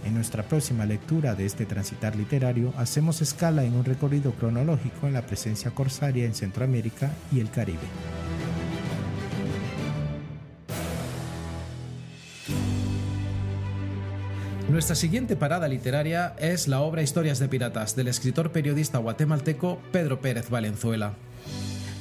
En 0.05 0.15
nuestra 0.15 0.43
próxima 0.43 0.85
lectura 0.85 1.35
de 1.35 1.47
este 1.47 1.67
transitar 1.67 2.17
literario 2.17 2.73
hacemos 2.77 3.23
escala 3.23 3.65
en 3.65 3.75
un 3.75 3.85
recorrido 3.85 4.33
cronológico 4.33 5.07
en 5.07 5.15
la 5.15 5.23
presencia 5.23 5.71
corsaria 5.71 6.25
en 6.25 6.35
Centroamérica 6.35 7.11
y 7.33 7.41
el 7.41 7.51
Caribe. 7.51 7.79
Nuestra 14.69 14.95
siguiente 14.95 15.35
parada 15.35 15.67
literaria 15.67 16.35
es 16.39 16.69
la 16.69 16.83
obra 16.83 17.01
Historias 17.01 17.39
de 17.39 17.49
Piratas 17.49 17.97
del 17.97 18.07
escritor 18.07 18.53
periodista 18.53 18.99
guatemalteco 18.99 19.81
Pedro 19.93 20.21
Pérez 20.21 20.51
Valenzuela. 20.51 21.15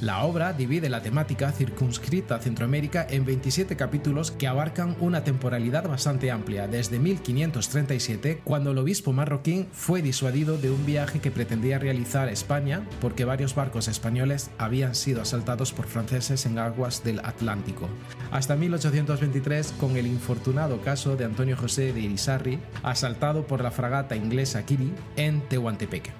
La 0.00 0.22
obra 0.22 0.52
divide 0.52 0.88
la 0.88 1.02
temática 1.02 1.50
circunscrita 1.50 2.36
a 2.36 2.38
Centroamérica 2.38 3.04
en 3.10 3.24
27 3.24 3.74
capítulos 3.74 4.30
que 4.30 4.46
abarcan 4.46 4.94
una 5.00 5.24
temporalidad 5.24 5.88
bastante 5.88 6.30
amplia, 6.30 6.68
desde 6.68 7.00
1537, 7.00 8.40
cuando 8.44 8.70
el 8.70 8.78
obispo 8.78 9.12
marroquín 9.12 9.66
fue 9.72 10.00
disuadido 10.00 10.56
de 10.56 10.70
un 10.70 10.86
viaje 10.86 11.18
que 11.18 11.32
pretendía 11.32 11.80
realizar 11.80 12.28
a 12.28 12.32
España 12.32 12.86
porque 13.00 13.24
varios 13.24 13.56
barcos 13.56 13.88
españoles 13.88 14.50
habían 14.56 14.94
sido 14.94 15.20
asaltados 15.20 15.72
por 15.72 15.86
franceses 15.88 16.46
en 16.46 16.60
aguas 16.60 17.02
del 17.02 17.18
Atlántico, 17.18 17.88
hasta 18.30 18.54
1823 18.54 19.74
con 19.80 19.96
el 19.96 20.06
infortunado 20.06 20.80
caso 20.80 21.16
de 21.16 21.24
Antonio 21.24 21.56
José 21.56 21.92
de 21.92 22.02
Irizarry, 22.02 22.60
asaltado 22.84 23.48
por 23.48 23.64
la 23.64 23.72
fragata 23.72 24.14
inglesa 24.14 24.64
Kiri 24.64 24.92
en 25.16 25.40
Tehuantepec. 25.48 26.12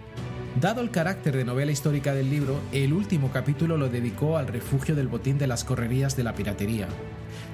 Dado 0.61 0.81
el 0.81 0.91
carácter 0.91 1.37
de 1.37 1.45
novela 1.45 1.71
histórica 1.71 2.13
del 2.15 2.31
libro, 2.31 2.61
el 2.73 2.93
último 2.93 3.31
capítulo 3.31 3.77
lo 3.77 3.89
dedicó 3.89 4.39
al 4.39 4.49
refugio 4.49 4.97
del 4.97 5.07
botín 5.07 5.39
de 5.39 5.47
las 5.47 5.63
correrías 5.63 6.17
de 6.17 6.25
la 6.25 6.35
piratería, 6.35 6.89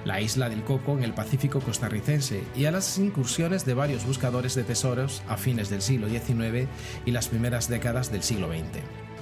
la 0.06 0.22
isla 0.22 0.48
del 0.48 0.64
Coco 0.64 0.96
en 0.96 1.04
el 1.04 1.12
Pacífico 1.12 1.60
costarricense 1.60 2.42
y 2.56 2.64
a 2.64 2.70
las 2.70 2.96
incursiones 2.96 3.66
de 3.66 3.74
varios 3.74 4.06
buscadores 4.06 4.54
de 4.54 4.64
tesoros 4.64 5.22
a 5.28 5.36
fines 5.36 5.68
del 5.68 5.82
siglo 5.82 6.08
XIX 6.08 6.66
y 7.04 7.10
las 7.10 7.28
primeras 7.28 7.68
décadas 7.68 8.10
del 8.10 8.22
siglo 8.22 8.48
XX. 8.48 9.13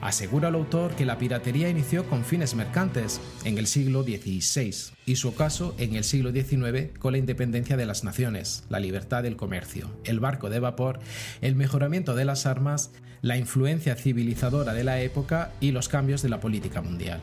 Asegura 0.00 0.48
el 0.48 0.54
autor 0.54 0.94
que 0.94 1.04
la 1.04 1.18
piratería 1.18 1.68
inició 1.68 2.08
con 2.08 2.24
fines 2.24 2.54
mercantes 2.54 3.20
en 3.44 3.58
el 3.58 3.66
siglo 3.66 4.04
XVI 4.04 4.92
y 5.06 5.16
su 5.16 5.28
ocaso 5.28 5.74
en 5.78 5.96
el 5.96 6.04
siglo 6.04 6.30
XIX 6.30 6.96
con 6.98 7.12
la 7.12 7.18
independencia 7.18 7.76
de 7.76 7.86
las 7.86 8.04
naciones, 8.04 8.64
la 8.68 8.78
libertad 8.78 9.24
del 9.24 9.36
comercio, 9.36 9.90
el 10.04 10.20
barco 10.20 10.50
de 10.50 10.60
vapor, 10.60 11.00
el 11.40 11.56
mejoramiento 11.56 12.14
de 12.14 12.24
las 12.24 12.46
armas, 12.46 12.92
la 13.22 13.36
influencia 13.36 13.96
civilizadora 13.96 14.72
de 14.72 14.84
la 14.84 15.00
época 15.00 15.52
y 15.60 15.72
los 15.72 15.88
cambios 15.88 16.22
de 16.22 16.28
la 16.28 16.40
política 16.40 16.80
mundial. 16.80 17.20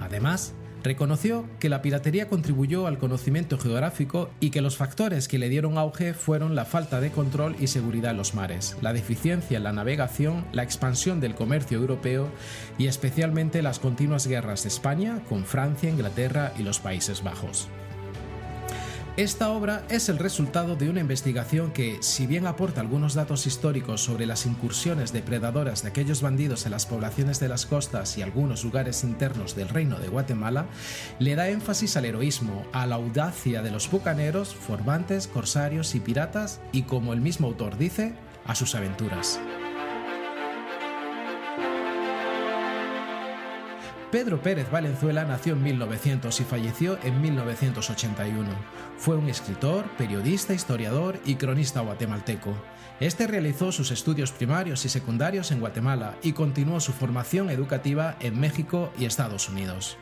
Además, 0.00 0.54
Reconoció 0.82 1.44
que 1.60 1.68
la 1.68 1.80
piratería 1.80 2.28
contribuyó 2.28 2.88
al 2.88 2.98
conocimiento 2.98 3.56
geográfico 3.56 4.30
y 4.40 4.50
que 4.50 4.60
los 4.60 4.76
factores 4.76 5.28
que 5.28 5.38
le 5.38 5.48
dieron 5.48 5.78
auge 5.78 6.12
fueron 6.12 6.56
la 6.56 6.64
falta 6.64 7.00
de 7.00 7.12
control 7.12 7.54
y 7.60 7.68
seguridad 7.68 8.10
en 8.10 8.16
los 8.16 8.34
mares, 8.34 8.76
la 8.82 8.92
deficiencia 8.92 9.56
en 9.58 9.64
la 9.64 9.72
navegación, 9.72 10.44
la 10.52 10.64
expansión 10.64 11.20
del 11.20 11.36
comercio 11.36 11.78
europeo 11.78 12.28
y 12.78 12.88
especialmente 12.88 13.62
las 13.62 13.78
continuas 13.78 14.26
guerras 14.26 14.64
de 14.64 14.70
España 14.70 15.22
con 15.28 15.44
Francia, 15.44 15.88
Inglaterra 15.88 16.52
y 16.58 16.62
los 16.62 16.80
Países 16.80 17.22
Bajos. 17.22 17.68
Esta 19.18 19.50
obra 19.50 19.84
es 19.90 20.08
el 20.08 20.18
resultado 20.18 20.74
de 20.74 20.88
una 20.88 21.00
investigación 21.00 21.70
que, 21.72 21.98
si 22.00 22.26
bien 22.26 22.46
aporta 22.46 22.80
algunos 22.80 23.12
datos 23.12 23.46
históricos 23.46 24.00
sobre 24.00 24.24
las 24.24 24.46
incursiones 24.46 25.12
depredadoras 25.12 25.82
de 25.82 25.90
aquellos 25.90 26.22
bandidos 26.22 26.64
en 26.64 26.72
las 26.72 26.86
poblaciones 26.86 27.38
de 27.38 27.48
las 27.48 27.66
costas 27.66 28.16
y 28.16 28.22
algunos 28.22 28.64
lugares 28.64 29.04
internos 29.04 29.54
del 29.54 29.68
reino 29.68 29.98
de 29.98 30.08
Guatemala, 30.08 30.64
le 31.18 31.34
da 31.34 31.50
énfasis 31.50 31.98
al 31.98 32.06
heroísmo, 32.06 32.64
a 32.72 32.86
la 32.86 32.94
audacia 32.94 33.60
de 33.60 33.70
los 33.70 33.90
bucaneros, 33.90 34.54
formantes, 34.54 35.26
corsarios 35.26 35.94
y 35.94 36.00
piratas 36.00 36.62
y, 36.72 36.84
como 36.84 37.12
el 37.12 37.20
mismo 37.20 37.48
autor 37.48 37.76
dice, 37.76 38.14
a 38.46 38.54
sus 38.54 38.74
aventuras. 38.74 39.38
Pedro 44.12 44.42
Pérez 44.42 44.70
Valenzuela 44.70 45.24
nació 45.24 45.54
en 45.54 45.62
1900 45.62 46.38
y 46.38 46.44
falleció 46.44 46.98
en 47.02 47.22
1981. 47.22 48.50
Fue 48.98 49.16
un 49.16 49.30
escritor, 49.30 49.86
periodista, 49.96 50.52
historiador 50.52 51.18
y 51.24 51.36
cronista 51.36 51.80
guatemalteco. 51.80 52.52
Este 53.00 53.26
realizó 53.26 53.72
sus 53.72 53.90
estudios 53.90 54.30
primarios 54.30 54.84
y 54.84 54.90
secundarios 54.90 55.50
en 55.50 55.60
Guatemala 55.60 56.18
y 56.22 56.34
continuó 56.34 56.78
su 56.78 56.92
formación 56.92 57.48
educativa 57.48 58.16
en 58.20 58.38
México 58.38 58.92
y 58.98 59.06
Estados 59.06 59.48
Unidos. 59.48 59.96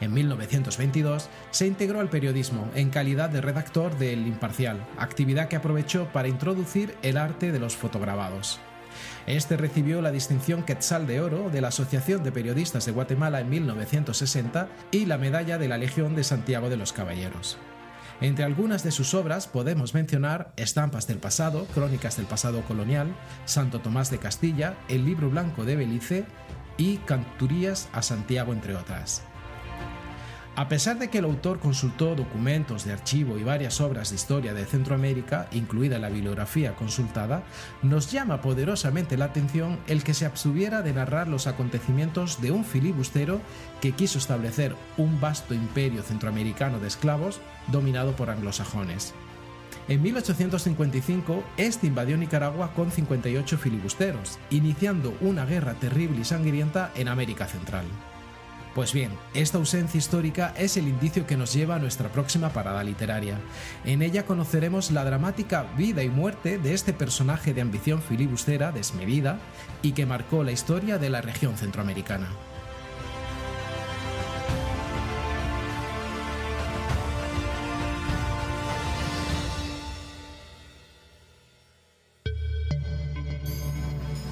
En 0.00 0.14
1922 0.14 1.28
se 1.50 1.66
integró 1.66 2.00
al 2.00 2.08
periodismo 2.08 2.70
en 2.74 2.88
calidad 2.88 3.28
de 3.28 3.42
redactor 3.42 3.98
de 3.98 4.14
El 4.14 4.26
Imparcial, 4.26 4.86
actividad 4.96 5.48
que 5.48 5.56
aprovechó 5.56 6.08
para 6.14 6.28
introducir 6.28 6.96
el 7.02 7.18
arte 7.18 7.52
de 7.52 7.58
los 7.58 7.76
fotograbados. 7.76 8.58
Este 9.26 9.56
recibió 9.56 10.02
la 10.02 10.10
distinción 10.10 10.64
Quetzal 10.64 11.06
de 11.06 11.20
Oro 11.22 11.48
de 11.48 11.62
la 11.62 11.68
Asociación 11.68 12.22
de 12.22 12.32
Periodistas 12.32 12.84
de 12.84 12.92
Guatemala 12.92 13.40
en 13.40 13.48
1960 13.48 14.68
y 14.90 15.06
la 15.06 15.16
Medalla 15.16 15.56
de 15.56 15.66
la 15.66 15.78
Legión 15.78 16.14
de 16.14 16.24
Santiago 16.24 16.68
de 16.68 16.76
los 16.76 16.92
Caballeros. 16.92 17.56
Entre 18.20 18.44
algunas 18.44 18.84
de 18.84 18.90
sus 18.90 19.14
obras 19.14 19.48
podemos 19.48 19.94
mencionar 19.94 20.52
Estampas 20.56 21.06
del 21.06 21.18
pasado, 21.18 21.66
Crónicas 21.74 22.18
del 22.18 22.26
pasado 22.26 22.62
colonial, 22.62 23.14
Santo 23.46 23.80
Tomás 23.80 24.10
de 24.10 24.18
Castilla, 24.18 24.76
El 24.88 25.06
libro 25.06 25.30
blanco 25.30 25.64
de 25.64 25.76
Belice 25.76 26.24
y 26.76 26.98
Canturías 26.98 27.88
a 27.92 28.02
Santiago, 28.02 28.52
entre 28.52 28.76
otras. 28.76 29.22
A 30.56 30.68
pesar 30.68 31.00
de 31.00 31.10
que 31.10 31.18
el 31.18 31.24
autor 31.24 31.58
consultó 31.58 32.14
documentos 32.14 32.84
de 32.84 32.92
archivo 32.92 33.38
y 33.38 33.42
varias 33.42 33.80
obras 33.80 34.10
de 34.10 34.16
historia 34.16 34.54
de 34.54 34.64
Centroamérica, 34.64 35.48
incluida 35.50 35.98
la 35.98 36.08
bibliografía 36.08 36.76
consultada, 36.76 37.42
nos 37.82 38.12
llama 38.12 38.40
poderosamente 38.40 39.16
la 39.16 39.24
atención 39.24 39.80
el 39.88 40.04
que 40.04 40.14
se 40.14 40.26
abstuviera 40.26 40.82
de 40.82 40.92
narrar 40.92 41.26
los 41.26 41.48
acontecimientos 41.48 42.40
de 42.40 42.52
un 42.52 42.64
filibustero 42.64 43.40
que 43.80 43.92
quiso 43.92 44.18
establecer 44.18 44.76
un 44.96 45.20
vasto 45.20 45.54
imperio 45.54 46.04
centroamericano 46.04 46.78
de 46.78 46.86
esclavos 46.86 47.40
dominado 47.66 48.14
por 48.14 48.30
anglosajones. 48.30 49.12
En 49.88 50.02
1855, 50.02 51.42
este 51.56 51.88
invadió 51.88 52.16
Nicaragua 52.16 52.72
con 52.74 52.92
58 52.92 53.58
filibusteros, 53.58 54.38
iniciando 54.50 55.16
una 55.20 55.46
guerra 55.46 55.74
terrible 55.74 56.20
y 56.20 56.24
sangrienta 56.24 56.92
en 56.94 57.08
América 57.08 57.46
Central. 57.46 57.86
Pues 58.74 58.92
bien, 58.92 59.12
esta 59.34 59.58
ausencia 59.58 59.98
histórica 59.98 60.52
es 60.58 60.76
el 60.76 60.88
indicio 60.88 61.28
que 61.28 61.36
nos 61.36 61.52
lleva 61.52 61.76
a 61.76 61.78
nuestra 61.78 62.08
próxima 62.08 62.48
parada 62.48 62.82
literaria. 62.82 63.38
En 63.84 64.02
ella 64.02 64.26
conoceremos 64.26 64.90
la 64.90 65.04
dramática 65.04 65.64
vida 65.76 66.02
y 66.02 66.08
muerte 66.08 66.58
de 66.58 66.74
este 66.74 66.92
personaje 66.92 67.54
de 67.54 67.60
ambición 67.60 68.02
filibustera 68.02 68.72
desmedida 68.72 69.38
y 69.80 69.92
que 69.92 70.06
marcó 70.06 70.42
la 70.42 70.50
historia 70.50 70.98
de 70.98 71.08
la 71.08 71.20
región 71.20 71.56
centroamericana. 71.56 72.26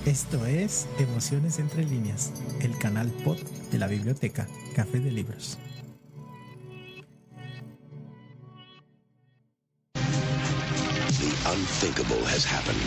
Esto 0.06 0.44
es 0.46 0.88
Emociones 0.98 1.60
entre 1.60 1.84
líneas, 1.84 2.32
el 2.60 2.76
canal 2.78 3.06
pod 3.24 3.38
de 3.70 3.78
la 3.78 3.86
biblioteca 3.86 4.48
Café 4.74 4.98
de 4.98 5.12
Libros. 5.12 5.58
The 9.94 11.32
unthinkable 11.48 12.24
has 12.26 12.44
happened. 12.44 12.82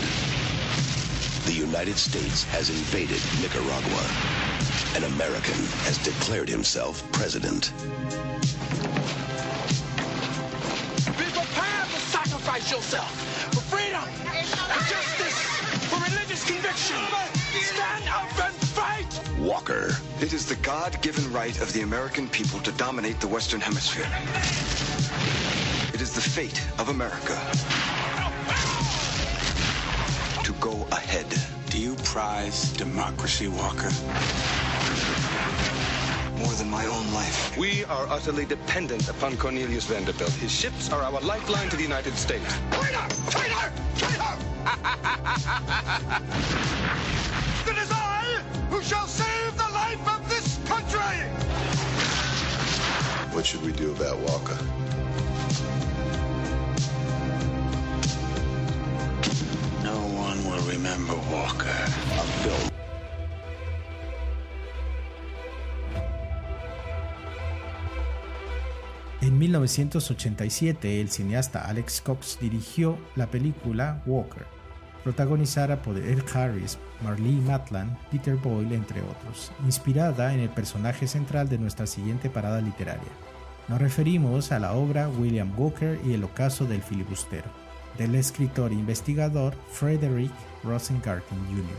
The 1.46 1.54
United 1.54 1.96
States 1.96 2.44
has 2.52 2.68
invaded 2.68 3.22
Nicaragua. 3.40 4.04
An 4.94 5.04
American 5.14 5.64
has 5.86 5.96
declared 6.04 6.50
himself 6.50 7.02
president. 7.12 7.72
Be 11.16 11.24
prepared 11.32 11.88
to 11.88 12.00
sacrifice 12.12 12.70
yourself 12.70 13.10
for 13.54 13.62
freedom, 13.74 14.04
for 14.04 14.84
justice, 14.84 15.45
conviction. 16.46 16.96
Stand 17.52 18.08
up 18.08 18.44
and 18.44 18.54
fight! 18.54 19.20
Walker 19.38 19.96
It 20.20 20.32
is 20.32 20.46
the 20.46 20.56
God-given 20.56 21.32
right 21.32 21.60
of 21.60 21.72
the 21.72 21.82
American 21.82 22.28
people 22.28 22.60
to 22.60 22.72
dominate 22.72 23.20
the 23.20 23.28
Western 23.28 23.60
Hemisphere. 23.60 24.06
It 25.92 26.00
is 26.00 26.12
the 26.14 26.20
fate 26.20 26.60
of 26.78 26.88
America 26.88 27.36
to 30.44 30.52
go 30.60 30.86
ahead. 30.92 31.26
Do 31.70 31.78
you 31.78 31.96
prize 31.96 32.70
democracy, 32.72 33.48
Walker? 33.48 33.90
More 36.38 36.52
than 36.54 36.70
my 36.70 36.86
own 36.86 37.12
life. 37.12 37.56
We 37.56 37.84
are 37.86 38.06
utterly 38.08 38.44
dependent 38.44 39.08
upon 39.08 39.36
Cornelius 39.36 39.86
Vanderbilt. 39.86 40.30
His 40.32 40.52
ships 40.52 40.92
are 40.92 41.02
our 41.02 41.20
lifeline 41.20 41.68
to 41.70 41.76
the 41.76 41.82
United 41.82 42.16
States. 42.16 42.54
Traitor! 42.70 43.06
Traitor! 43.30 43.72
Traitor! 43.96 44.15
It 47.70 47.78
is 47.78 47.90
I 47.92 48.42
who 48.70 48.82
shall 48.82 49.06
save 49.06 49.56
the 49.56 49.68
life 49.72 50.08
of 50.08 50.28
this 50.28 50.58
country! 50.66 51.18
What 53.32 53.46
should 53.46 53.62
we 53.62 53.72
do 53.72 53.92
about 53.92 54.18
Walker? 54.18 54.58
No 59.84 59.98
one 60.26 60.44
will 60.44 60.62
remember 60.72 61.14
Walker. 61.30 61.68
A 61.68 62.24
film 62.42 62.70
En 69.26 69.38
1987, 69.40 71.00
el 71.00 71.08
cineasta 71.08 71.66
Alex 71.66 72.00
Cox 72.00 72.38
dirigió 72.40 72.96
la 73.16 73.26
película 73.26 74.00
Walker, 74.06 74.46
protagonizada 75.06 75.80
por 75.82 75.96
Ed 75.96 76.18
Harris, 76.34 76.78
Marlee 77.00 77.40
Matlin, 77.42 77.96
Peter 78.10 78.34
Boyle, 78.34 78.74
entre 78.74 79.00
otros, 79.02 79.52
inspirada 79.64 80.34
en 80.34 80.40
el 80.40 80.48
personaje 80.48 81.06
central 81.06 81.48
de 81.48 81.58
nuestra 81.58 81.86
siguiente 81.86 82.28
parada 82.28 82.60
literaria. 82.60 83.12
Nos 83.68 83.80
referimos 83.80 84.50
a 84.50 84.58
la 84.58 84.72
obra 84.72 85.08
William 85.08 85.52
Walker 85.56 85.96
y 86.04 86.14
el 86.14 86.24
ocaso 86.24 86.64
del 86.64 86.82
filibustero, 86.82 87.48
del 87.96 88.16
escritor 88.16 88.72
e 88.72 88.74
investigador 88.74 89.54
Frederick 89.70 90.32
Rosengarten 90.64 91.38
Jr. 91.50 91.78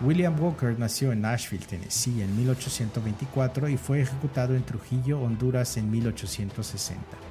William 0.00 0.40
Walker 0.40 0.74
nació 0.78 1.12
en 1.12 1.20
Nashville, 1.20 1.66
Tennessee 1.66 2.22
en 2.22 2.34
1824 2.34 3.68
y 3.68 3.76
fue 3.76 4.00
ejecutado 4.00 4.56
en 4.56 4.62
Trujillo, 4.62 5.20
Honduras 5.20 5.76
en 5.76 5.90
1860. 5.90 7.23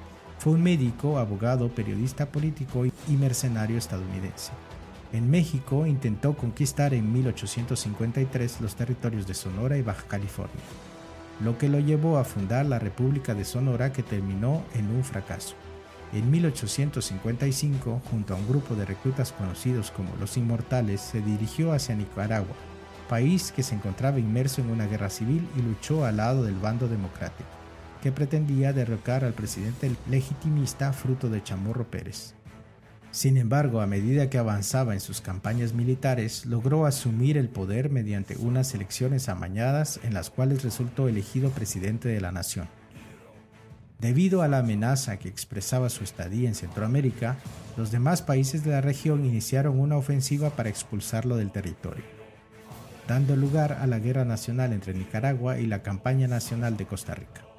Fue 0.43 0.51
un 0.51 0.61
médico, 0.61 1.19
abogado, 1.19 1.69
periodista 1.69 2.25
político 2.25 2.83
y 2.85 3.13
mercenario 3.13 3.77
estadounidense. 3.77 4.51
En 5.13 5.31
México 5.31 5.87
intentó 5.87 6.35
conquistar 6.35 6.93
en 6.93 7.13
1853 7.13 8.59
los 8.59 8.75
territorios 8.75 9.25
de 9.25 9.35
Sonora 9.35 9.77
y 9.77 9.81
Baja 9.83 10.03
California, 10.05 10.59
lo 11.41 11.57
que 11.57 11.69
lo 11.69 11.79
llevó 11.79 12.17
a 12.17 12.25
fundar 12.25 12.65
la 12.65 12.77
República 12.77 13.33
de 13.33 13.45
Sonora 13.45 13.93
que 13.93 14.03
terminó 14.03 14.63
en 14.75 14.93
un 14.93 15.05
fracaso. 15.05 15.55
En 16.11 16.29
1855, 16.29 18.01
junto 18.11 18.33
a 18.33 18.37
un 18.37 18.45
grupo 18.45 18.75
de 18.75 18.83
reclutas 18.83 19.31
conocidos 19.31 19.91
como 19.91 20.13
los 20.17 20.35
Inmortales, 20.35 20.99
se 20.99 21.21
dirigió 21.21 21.71
hacia 21.71 21.95
Nicaragua, 21.95 22.57
país 23.07 23.53
que 23.53 23.63
se 23.63 23.75
encontraba 23.75 24.19
inmerso 24.19 24.59
en 24.59 24.71
una 24.71 24.87
guerra 24.87 25.09
civil 25.09 25.47
y 25.57 25.61
luchó 25.61 26.03
al 26.03 26.17
lado 26.17 26.43
del 26.43 26.55
bando 26.55 26.89
democrático, 26.89 27.62
que 28.03 28.11
pretendía 28.11 28.73
derrocar 28.73 29.23
al 29.23 29.31
presidente 29.31 29.89
legitimista 30.09 30.91
fruto 30.91 31.29
de 31.29 31.41
Chamorro 31.41 31.87
Pérez. 31.89 32.33
Sin 33.11 33.37
embargo, 33.37 33.79
a 33.79 33.87
medida 33.87 34.29
que 34.29 34.37
avanzaba 34.37 34.93
en 34.93 34.99
sus 34.99 35.21
campañas 35.21 35.71
militares, 35.71 36.45
logró 36.45 36.85
asumir 36.85 37.37
el 37.37 37.47
poder 37.47 37.89
mediante 37.89 38.35
unas 38.35 38.73
elecciones 38.73 39.29
amañadas 39.29 40.01
en 40.03 40.13
las 40.13 40.29
cuales 40.29 40.63
resultó 40.63 41.07
elegido 41.07 41.51
presidente 41.51 42.09
de 42.09 42.19
la 42.19 42.33
nación. 42.33 42.67
Debido 43.99 44.41
a 44.41 44.49
la 44.49 44.57
amenaza 44.57 45.17
que 45.17 45.29
expresaba 45.29 45.87
su 45.87 46.03
estadía 46.03 46.49
en 46.49 46.55
Centroamérica, 46.55 47.37
los 47.77 47.89
demás 47.89 48.21
países 48.21 48.65
de 48.65 48.71
la 48.71 48.81
región 48.81 49.23
iniciaron 49.23 49.79
una 49.79 49.95
ofensiva 49.95 50.49
para 50.49 50.67
expulsarlo 50.67 51.37
del 51.37 51.51
territorio, 51.51 52.03
dando 53.07 53.37
lugar 53.37 53.77
a 53.81 53.87
la 53.87 53.99
guerra 53.99 54.25
nacional 54.25 54.73
entre 54.73 54.93
Nicaragua 54.93 55.57
y 55.57 55.67
la 55.67 55.83
campaña 55.83 56.27
nacional 56.27 56.75
de 56.75 56.85
Costa 56.85 57.15
Rica. 57.15 57.52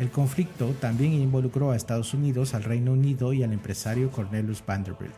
El 0.00 0.10
conflicto 0.10 0.68
también 0.80 1.12
involucró 1.12 1.70
a 1.70 1.76
Estados 1.76 2.14
Unidos, 2.14 2.54
al 2.54 2.64
Reino 2.64 2.92
Unido 2.92 3.34
y 3.34 3.42
al 3.42 3.52
empresario 3.52 4.10
Cornelius 4.10 4.64
Vanderbilt. 4.66 5.12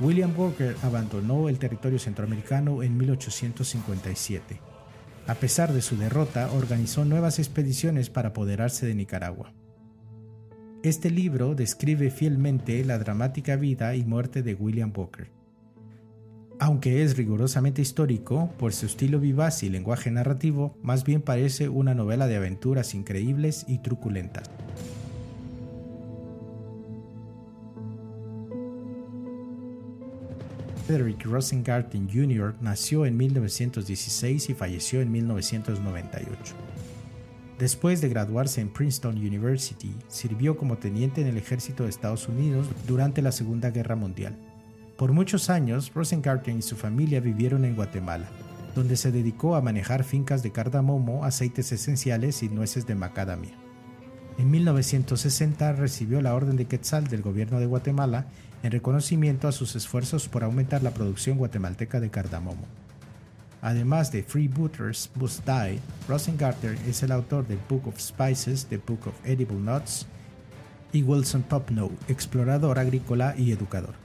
William 0.00 0.32
Walker 0.34 0.74
abandonó 0.82 1.50
el 1.50 1.58
territorio 1.58 1.98
centroamericano 1.98 2.82
en 2.82 2.96
1857. 2.96 4.58
A 5.26 5.34
pesar 5.34 5.74
de 5.74 5.82
su 5.82 5.98
derrota, 5.98 6.50
organizó 6.52 7.04
nuevas 7.04 7.38
expediciones 7.38 8.08
para 8.08 8.30
apoderarse 8.30 8.86
de 8.86 8.94
Nicaragua. 8.94 9.52
Este 10.82 11.10
libro 11.10 11.54
describe 11.54 12.10
fielmente 12.10 12.82
la 12.86 12.98
dramática 12.98 13.56
vida 13.56 13.94
y 13.96 14.04
muerte 14.06 14.42
de 14.42 14.54
William 14.54 14.94
Walker. 14.96 15.33
Aunque 16.60 17.02
es 17.02 17.16
rigurosamente 17.16 17.82
histórico, 17.82 18.50
por 18.58 18.72
su 18.72 18.86
estilo 18.86 19.18
vivaz 19.18 19.62
y 19.62 19.70
lenguaje 19.70 20.10
narrativo, 20.10 20.76
más 20.82 21.04
bien 21.04 21.20
parece 21.20 21.68
una 21.68 21.94
novela 21.94 22.26
de 22.26 22.36
aventuras 22.36 22.94
increíbles 22.94 23.64
y 23.66 23.78
truculentas. 23.78 24.48
Frederick 30.86 31.24
Rosengarten 31.24 32.08
Jr. 32.12 32.54
nació 32.60 33.06
en 33.06 33.16
1916 33.16 34.50
y 34.50 34.54
falleció 34.54 35.00
en 35.00 35.10
1998. 35.10 36.54
Después 37.58 38.00
de 38.00 38.10
graduarse 38.10 38.60
en 38.60 38.68
Princeton 38.68 39.16
University, 39.16 39.94
sirvió 40.08 40.56
como 40.56 40.76
teniente 40.76 41.22
en 41.22 41.28
el 41.28 41.38
ejército 41.38 41.84
de 41.84 41.90
Estados 41.90 42.28
Unidos 42.28 42.68
durante 42.86 43.22
la 43.22 43.32
Segunda 43.32 43.70
Guerra 43.70 43.96
Mundial. 43.96 44.36
Por 44.96 45.12
muchos 45.12 45.50
años, 45.50 45.90
Rosengarten 45.92 46.58
y 46.58 46.62
su 46.62 46.76
familia 46.76 47.18
vivieron 47.18 47.64
en 47.64 47.74
Guatemala, 47.74 48.28
donde 48.76 48.96
se 48.96 49.10
dedicó 49.10 49.56
a 49.56 49.60
manejar 49.60 50.04
fincas 50.04 50.44
de 50.44 50.52
cardamomo, 50.52 51.24
aceites 51.24 51.72
esenciales 51.72 52.44
y 52.44 52.48
nueces 52.48 52.86
de 52.86 52.94
macadamia. 52.94 53.54
En 54.38 54.50
1960 54.52 55.72
recibió 55.72 56.20
la 56.20 56.34
Orden 56.34 56.56
de 56.56 56.66
Quetzal 56.66 57.08
del 57.08 57.22
gobierno 57.22 57.58
de 57.58 57.66
Guatemala 57.66 58.26
en 58.62 58.70
reconocimiento 58.70 59.48
a 59.48 59.52
sus 59.52 59.74
esfuerzos 59.74 60.28
por 60.28 60.44
aumentar 60.44 60.84
la 60.84 60.92
producción 60.92 61.38
guatemalteca 61.38 61.98
de 61.98 62.10
cardamomo. 62.10 62.64
Además 63.62 64.12
de 64.12 64.22
Freebooters 64.22 65.10
Must 65.16 65.44
Die, 65.44 65.80
Rosengarten 66.08 66.78
es 66.86 67.02
el 67.02 67.10
autor 67.10 67.48
del 67.48 67.58
Book 67.68 67.88
of 67.88 67.98
Spices, 67.98 68.66
The 68.66 68.76
Book 68.78 69.08
of 69.08 69.14
Edible 69.24 69.58
Nuts 69.58 70.06
y 70.92 71.02
Wilson 71.02 71.42
Popnow, 71.42 71.90
explorador 72.06 72.78
agrícola 72.78 73.34
y 73.36 73.50
educador. 73.50 74.03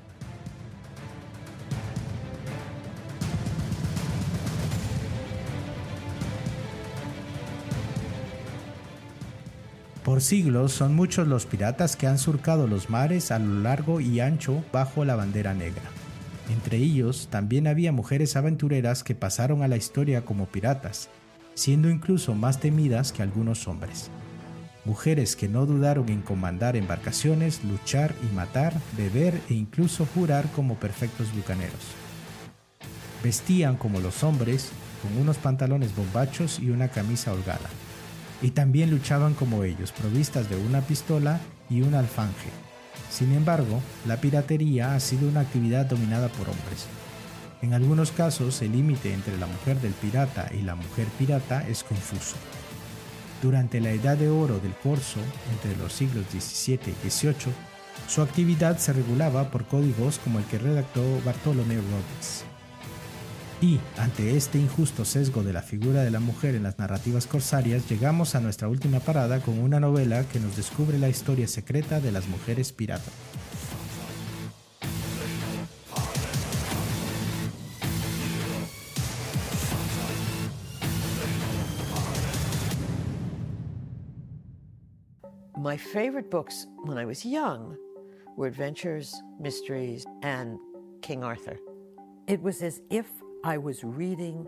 Por 10.10 10.24
siglos 10.24 10.72
son 10.72 10.96
muchos 10.96 11.28
los 11.28 11.46
piratas 11.46 11.96
que 11.96 12.08
han 12.08 12.18
surcado 12.18 12.66
los 12.66 12.90
mares 12.90 13.30
a 13.30 13.38
lo 13.38 13.62
largo 13.62 14.02
y 14.02 14.22
ancho 14.22 14.64
bajo 14.74 15.06
la 15.06 15.16
bandera 15.16 15.54
negra. 15.54 15.84
Entre 16.50 16.78
ellos 16.78 17.28
también 17.30 17.68
había 17.68 17.92
mujeres 17.92 18.36
aventureras 18.36 19.04
que 19.04 19.14
pasaron 19.14 19.62
a 19.62 19.68
la 19.68 19.78
historia 19.78 20.26
como 20.26 20.48
piratas, 20.48 21.10
siendo 21.54 21.92
incluso 21.92 22.34
más 22.34 22.60
temidas 22.60 23.12
que 23.12 23.22
algunos 23.22 23.68
hombres. 23.68 24.10
Mujeres 24.84 25.36
que 25.36 25.48
no 25.48 25.68
dudaron 25.68 26.10
en 26.10 26.24
comandar 26.24 26.76
embarcaciones, 26.76 27.64
luchar 27.64 28.16
y 28.28 28.36
matar, 28.36 28.74
beber 28.98 29.40
e 29.48 29.54
incluso 29.54 30.08
jurar 30.08 30.52
como 30.56 30.74
perfectos 30.80 31.32
bucaneros. 31.36 31.94
Vestían 33.24 33.78
como 33.78 34.00
los 34.00 34.24
hombres, 34.24 34.72
con 35.04 35.22
unos 35.22 35.38
pantalones 35.38 35.96
bombachos 35.96 36.58
y 36.58 36.72
una 36.72 36.88
camisa 36.88 37.32
holgada 37.32 37.70
y 38.42 38.52
también 38.52 38.90
luchaban 38.90 39.34
como 39.34 39.64
ellos, 39.64 39.92
provistas 39.92 40.50
de 40.50 40.56
una 40.56 40.82
pistola 40.82 41.40
y 41.70 41.82
un 41.82 41.94
alfanje. 41.94 42.50
Sin 43.10 43.34
embargo, 43.34 43.82
la 44.08 44.18
piratería 44.18 44.94
ha 44.94 45.00
sido 45.00 45.28
una 45.28 45.42
actividad 45.42 45.86
dominada 45.86 46.30
por 46.30 46.50
hombres. 46.50 46.88
En 47.62 47.74
algunos 47.74 48.12
casos, 48.12 48.62
el 48.62 48.72
límite 48.72 49.14
entre 49.14 49.38
la 49.38 49.48
mujer 49.48 49.82
del 49.82 49.94
pirata 49.94 50.50
y 50.54 50.62
la 50.62 50.76
mujer 50.76 51.08
pirata 51.18 51.68
es 51.68 51.84
confuso. 51.84 52.38
Durante 53.42 53.82
la 53.82 53.92
Edad 53.92 54.18
de 54.18 54.30
Oro 54.30 54.60
del 54.60 54.74
Corso, 54.76 55.20
entre 55.52 55.76
los 55.78 55.94
siglos 55.94 56.26
XVII 56.32 56.80
y 57.06 57.10
XVIII, 57.10 57.54
su 58.08 58.22
actividad 58.22 58.78
se 58.78 58.94
regulaba 58.94 59.52
por 59.52 59.66
códigos 59.66 60.20
como 60.20 60.40
el 60.40 60.46
que 60.46 60.58
redactó 60.58 61.04
Bartolomé 61.26 61.76
Robbins. 61.76 62.49
Y, 63.62 63.78
ante 63.98 64.38
este 64.38 64.58
injusto 64.58 65.04
sesgo 65.04 65.44
de 65.44 65.52
la 65.52 65.62
figura 65.62 66.04
de 66.04 66.12
la 66.12 66.22
mujer 66.22 66.56
en 66.56 66.64
las 66.64 66.80
narrativas 66.80 67.28
corsarias, 67.28 67.90
llegamos 67.90 68.34
a 68.36 68.40
nuestra 68.40 68.70
última 68.70 69.02
parada 69.02 69.42
con 69.42 69.60
una 69.60 69.82
novela 69.82 70.24
que 70.30 70.40
nos 70.40 70.56
descubre 70.56 70.98
la 70.98 71.10
historia 71.10 71.46
secreta 71.46 72.00
de 72.00 72.14
las 72.14 72.30
mujeres 72.30 72.72
piratas. 72.72 73.14
My 85.58 85.76
favorite 85.76 86.32
books 86.32 86.66
when 86.86 86.98
I 86.98 87.04
was 87.04 87.26
young 87.26 87.76
were 88.38 88.48
adventures, 88.48 89.14
mysteries, 89.38 90.06
and 90.24 90.58
King 91.02 91.26
Arthur. 91.26 91.60
It 92.28 92.42
was 92.42 92.64
as 92.64 92.82
if 92.90 93.08
I 93.44 93.58
was 93.58 93.86
reading 93.86 94.46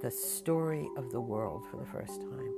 the 0.00 0.10
story 0.10 0.88
of 0.96 1.10
the 1.12 1.20
world 1.20 1.62
for 1.70 1.76
the 1.76 1.84
first 1.84 2.22
time. 2.22 2.54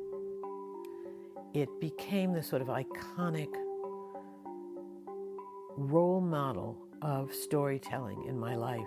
It 1.54 1.68
became 1.80 2.32
the 2.32 2.42
sort 2.42 2.62
of 2.62 2.68
iconic 2.68 3.48
role 5.76 6.20
model 6.20 6.78
of 7.02 7.34
storytelling 7.34 8.26
in 8.28 8.38
my 8.38 8.54
life 8.54 8.86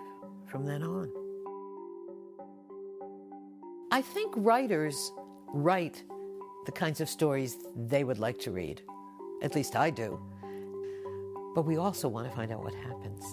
from 0.50 0.66
then 0.66 0.82
on. 0.82 1.12
I 3.92 4.02
think 4.02 4.34
writers 4.38 5.12
write 5.54 6.04
the 6.66 6.72
kinds 6.72 7.02
of 7.02 7.10
stories 7.10 7.58
they 7.76 8.06
would 8.06 8.20
like 8.20 8.40
to 8.40 8.52
read. 8.52 8.82
At 9.44 9.54
least 9.54 9.76
I 9.76 9.90
do. 9.90 10.18
But 11.56 11.64
we 11.64 11.76
also 11.76 12.08
want 12.08 12.30
to 12.30 12.34
find 12.34 12.54
out 12.54 12.64
what 12.64 12.74
happens. 12.74 13.26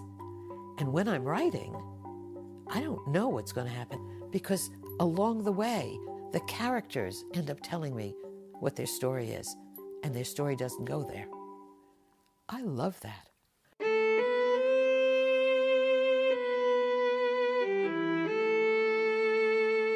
And 0.79 0.93
when 0.93 1.09
I'm 1.09 1.25
writing, 1.25 1.77
I 2.69 2.81
don't 2.81 3.07
know 3.09 3.29
what's 3.29 3.53
going 3.53 3.67
to 3.67 3.73
happen 3.73 4.01
because 4.31 4.71
along 4.99 5.45
the 5.45 5.53
way, 5.53 5.99
the 6.33 6.41
characters 6.41 7.25
end 7.35 7.51
up 7.51 7.59
telling 7.63 7.95
me 7.95 8.15
what 8.61 8.75
their 8.77 8.87
story 8.87 9.31
is, 9.31 9.55
and 10.03 10.15
their 10.15 10.25
story 10.25 10.57
doesn't 10.57 10.85
go 10.85 11.03
there. 11.05 11.29
I 12.49 12.63
love 12.63 12.99
that. 13.01 13.31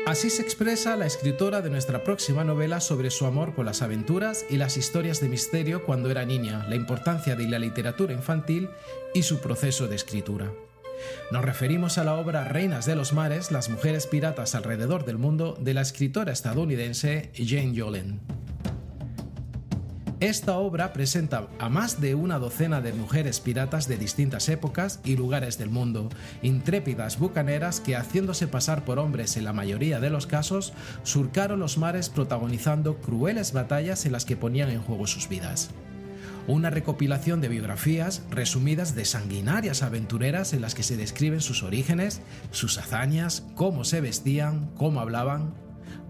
Así 0.07 0.29
se 0.29 0.43
expresa 0.43 0.97
la 0.97 1.07
escritora 1.07 1.61
de 1.61 1.71
nuestra 1.71 2.03
próxima 2.03 2.43
novela 2.43 2.81
sobre 2.81 3.11
su 3.11 3.27
amor 3.27 3.55
por 3.55 3.65
las 3.65 3.81
aventuras 3.81 4.45
y 4.51 4.57
las 4.57 4.77
historias 4.77 5.21
de 5.21 5.29
misterio 5.29 5.85
cuando 5.85 6.11
era 6.11 6.25
niña, 6.25 6.67
la 6.69 6.75
importancia 6.75 7.37
de 7.37 7.47
la 7.47 7.61
literatura 7.61 8.13
infantil 8.13 8.71
y 9.15 9.23
su 9.23 9.39
proceso 9.41 9.87
de 9.87 9.95
escritura. 9.95 10.53
Nos 11.31 11.45
referimos 11.45 11.99
a 11.99 12.05
la 12.05 12.15
obra 12.15 12.45
Reinas 12.45 12.87
de 12.87 12.97
los 12.97 13.13
Mares, 13.13 13.51
las 13.51 13.69
mujeres 13.69 14.07
piratas 14.07 14.55
alrededor 14.55 15.05
del 15.05 15.19
mundo 15.19 15.57
de 15.61 15.75
la 15.75 15.81
escritora 15.81 16.33
estadounidense 16.33 17.31
Jane 17.35 17.73
Yolen. 17.73 18.21
Esta 20.21 20.59
obra 20.59 20.93
presenta 20.93 21.49
a 21.59 21.71
más 21.71 22.03
de 22.03 22.15
una 22.15 22.39
docena 22.39 22.83
de 22.83 22.93
mujeres 22.93 23.41
piratas 23.41 23.89
de 23.89 23.97
distintas 23.97 24.51
épocas 24.51 25.01
y 25.03 25.17
lugares 25.17 25.57
del 25.57 25.71
mundo, 25.71 26.11
intrépidas 26.43 27.19
bucaneras 27.19 27.81
que 27.81 27.97
haciéndose 27.97 28.47
pasar 28.47 28.85
por 28.85 28.99
hombres 28.99 29.39
en 29.39 29.45
la 29.45 29.55
mayoría 29.55 29.99
de 29.99 30.11
los 30.11 30.27
casos, 30.27 30.75
surcaron 31.05 31.59
los 31.59 31.79
mares 31.79 32.11
protagonizando 32.11 32.99
crueles 32.99 33.55
batallas 33.55 34.05
en 34.05 34.13
las 34.13 34.27
que 34.27 34.37
ponían 34.37 34.69
en 34.69 34.83
juego 34.83 35.07
sus 35.07 35.27
vidas 35.27 35.71
una 36.51 36.71
recopilación 36.71 37.41
de 37.41 37.49
biografías 37.49 38.23
resumidas 38.31 38.95
de 38.95 39.05
sanguinarias 39.05 39.83
aventureras 39.83 40.53
en 40.53 40.61
las 40.61 40.75
que 40.75 40.83
se 40.83 40.97
describen 40.97 41.41
sus 41.41 41.63
orígenes, 41.63 42.23
sus 42.51 42.77
hazañas, 42.79 43.45
cómo 43.55 43.85
se 43.85 44.01
vestían, 44.01 44.71
cómo 44.77 45.01
hablaban, 45.01 45.55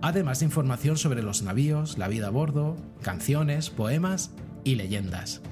además 0.00 0.40
de 0.40 0.46
información 0.46 0.96
sobre 0.96 1.22
los 1.22 1.42
navíos, 1.42 1.98
la 1.98 2.08
vida 2.08 2.28
a 2.28 2.30
bordo, 2.30 2.76
canciones, 3.02 3.70
poemas 3.70 4.30
y 4.64 4.76
leyendas. 4.76 5.42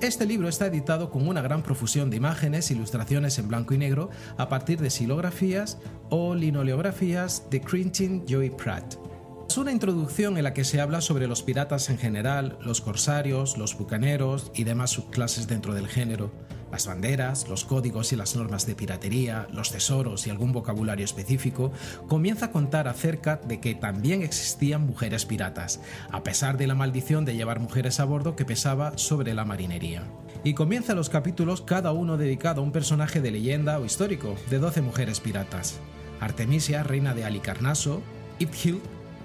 Este 0.00 0.26
libro 0.26 0.48
está 0.48 0.66
editado 0.66 1.10
con 1.10 1.28
una 1.28 1.42
gran 1.42 1.62
profusión 1.62 2.10
de 2.10 2.16
imágenes, 2.16 2.72
ilustraciones 2.72 3.38
en 3.38 3.46
blanco 3.46 3.74
y 3.74 3.78
negro 3.78 4.10
a 4.36 4.48
partir 4.48 4.80
de 4.80 4.90
silografías 4.90 5.78
o 6.10 6.34
linoleografías 6.34 7.48
de 7.50 7.60
Quentin 7.60 8.26
Joy 8.26 8.50
Pratt. 8.50 9.11
Es 9.52 9.58
una 9.58 9.70
introducción 9.70 10.38
en 10.38 10.44
la 10.44 10.54
que 10.54 10.64
se 10.64 10.80
habla 10.80 11.02
sobre 11.02 11.26
los 11.26 11.42
piratas 11.42 11.90
en 11.90 11.98
general, 11.98 12.56
los 12.62 12.80
corsarios, 12.80 13.58
los 13.58 13.76
bucaneros 13.76 14.50
y 14.54 14.64
demás 14.64 14.92
subclases 14.92 15.46
dentro 15.46 15.74
del 15.74 15.88
género, 15.88 16.32
las 16.70 16.86
banderas, 16.86 17.46
los 17.50 17.66
códigos 17.66 18.14
y 18.14 18.16
las 18.16 18.34
normas 18.34 18.64
de 18.64 18.74
piratería, 18.74 19.46
los 19.52 19.70
tesoros 19.70 20.26
y 20.26 20.30
algún 20.30 20.52
vocabulario 20.52 21.04
específico, 21.04 21.70
comienza 22.08 22.46
a 22.46 22.50
contar 22.50 22.88
acerca 22.88 23.42
de 23.46 23.60
que 23.60 23.74
también 23.74 24.22
existían 24.22 24.86
mujeres 24.86 25.26
piratas, 25.26 25.82
a 26.10 26.22
pesar 26.22 26.56
de 26.56 26.66
la 26.66 26.74
maldición 26.74 27.26
de 27.26 27.36
llevar 27.36 27.60
mujeres 27.60 28.00
a 28.00 28.06
bordo 28.06 28.36
que 28.36 28.46
pesaba 28.46 28.96
sobre 28.96 29.34
la 29.34 29.44
marinería. 29.44 30.04
Y 30.44 30.54
comienza 30.54 30.94
los 30.94 31.10
capítulos 31.10 31.60
cada 31.60 31.92
uno 31.92 32.16
dedicado 32.16 32.62
a 32.62 32.64
un 32.64 32.72
personaje 32.72 33.20
de 33.20 33.32
leyenda 33.32 33.78
o 33.78 33.84
histórico, 33.84 34.34
de 34.48 34.58
12 34.58 34.80
mujeres 34.80 35.20
piratas. 35.20 35.78
Artemisia, 36.20 36.82
reina 36.82 37.12
de 37.12 37.26
Alicarnaso, 37.26 38.00
Iphild, 38.38 38.80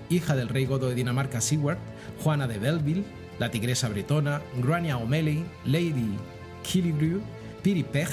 hija 0.10 0.36
del 0.36 0.50
rey 0.50 0.66
godo 0.66 0.90
de 0.90 0.96
Dinamarca 0.96 1.42
Sigurd, 1.42 1.78
Juana 2.24 2.48
de 2.48 2.60
Belleville, 2.60 3.04
la 3.40 3.52
tigresa 3.52 3.90
bretona, 3.90 4.42
Grania 4.62 4.98
O'Malley, 4.98 5.46
Lady 5.66 6.18
Killigrew, 6.64 7.22
Piri 7.62 7.84
Peg, 7.84 8.08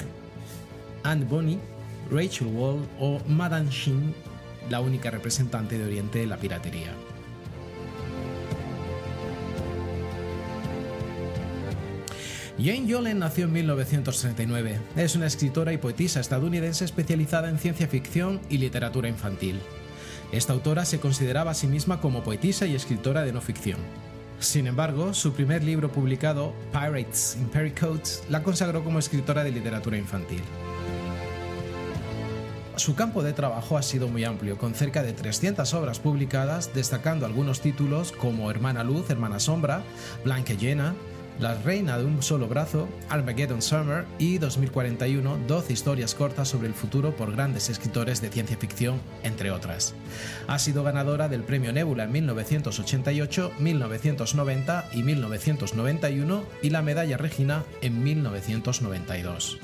Anne 1.03 1.25
Bonny, 1.25 1.59
Rachel 2.11 2.47
Wall 2.47 2.87
o 2.99 3.19
Madame 3.27 3.69
Shin, 3.69 4.13
la 4.69 4.81
única 4.81 5.11
representante 5.11 5.77
de 5.77 5.85
Oriente 5.85 6.19
de 6.19 6.27
la 6.27 6.37
piratería. 6.37 6.91
Jane 12.57 12.87
Yolen 12.87 13.19
nació 13.19 13.45
en 13.45 13.51
1939. 13.51 14.79
Es 14.95 15.15
una 15.15 15.27
escritora 15.27 15.73
y 15.73 15.77
poetisa 15.77 16.21
estadounidense 16.21 16.85
especializada 16.85 17.49
en 17.49 17.59
ciencia 17.59 17.87
ficción 17.87 18.39
y 18.49 18.59
literatura 18.59 19.09
infantil. 19.09 19.59
Esta 20.35 20.51
autora 20.51 20.83
se 20.83 20.99
consideraba 20.99 21.51
a 21.51 21.53
sí 21.53 21.65
misma 21.65 22.01
como 22.01 22.21
poetisa 22.21 22.65
y 22.65 22.75
escritora 22.75 23.23
de 23.23 23.31
no 23.31 23.39
ficción. 23.39 23.79
Sin 24.37 24.67
embargo, 24.67 25.13
su 25.13 25.31
primer 25.31 25.63
libro 25.63 25.89
publicado, 25.89 26.53
Pirates 26.73 27.37
in 27.39 27.47
Pericoats, 27.47 28.21
la 28.29 28.43
consagró 28.43 28.83
como 28.83 28.99
escritora 28.99 29.45
de 29.45 29.53
literatura 29.53 29.97
infantil. 29.97 30.41
Su 32.75 32.95
campo 32.95 33.23
de 33.23 33.31
trabajo 33.31 33.77
ha 33.77 33.81
sido 33.81 34.09
muy 34.09 34.25
amplio, 34.25 34.57
con 34.57 34.73
cerca 34.73 35.03
de 35.03 35.13
300 35.13 35.73
obras 35.73 35.99
publicadas, 35.99 36.73
destacando 36.73 37.25
algunos 37.25 37.61
títulos 37.61 38.11
como 38.11 38.51
Hermana 38.51 38.83
Luz, 38.83 39.09
Hermana 39.09 39.39
Sombra, 39.39 39.83
Blanca 40.25 40.53
Llena, 40.53 40.95
La 41.39 41.53
Reina 41.53 41.97
de 41.97 42.05
un 42.05 42.23
Solo 42.23 42.47
Brazo, 42.47 42.87
Armageddon 43.09 43.61
Summer 43.61 44.05
y 44.17 44.37
2041, 44.37 45.39
12 45.47 45.73
historias 45.73 46.15
cortas 46.15 46.47
sobre 46.47 46.67
el 46.67 46.73
futuro 46.73 47.13
por 47.13 47.33
grandes 47.33 47.69
escritores 47.69 48.21
de 48.21 48.29
ciencia 48.29 48.55
ficción, 48.55 49.01
entre 49.21 49.51
otras. 49.51 49.95
Ha 50.47 50.57
sido 50.59 50.83
ganadora 50.83 51.27
del 51.27 51.43
Premio 51.43 51.73
Nebula 51.73 52.05
en 52.05 52.13
1988, 52.13 53.51
1990 53.59 54.89
y 54.93 55.03
1991 55.03 56.43
y 56.61 56.69
la 56.69 56.81
Medalla 56.81 57.17
Regina 57.17 57.63
en 57.81 58.01
1992. 58.01 59.59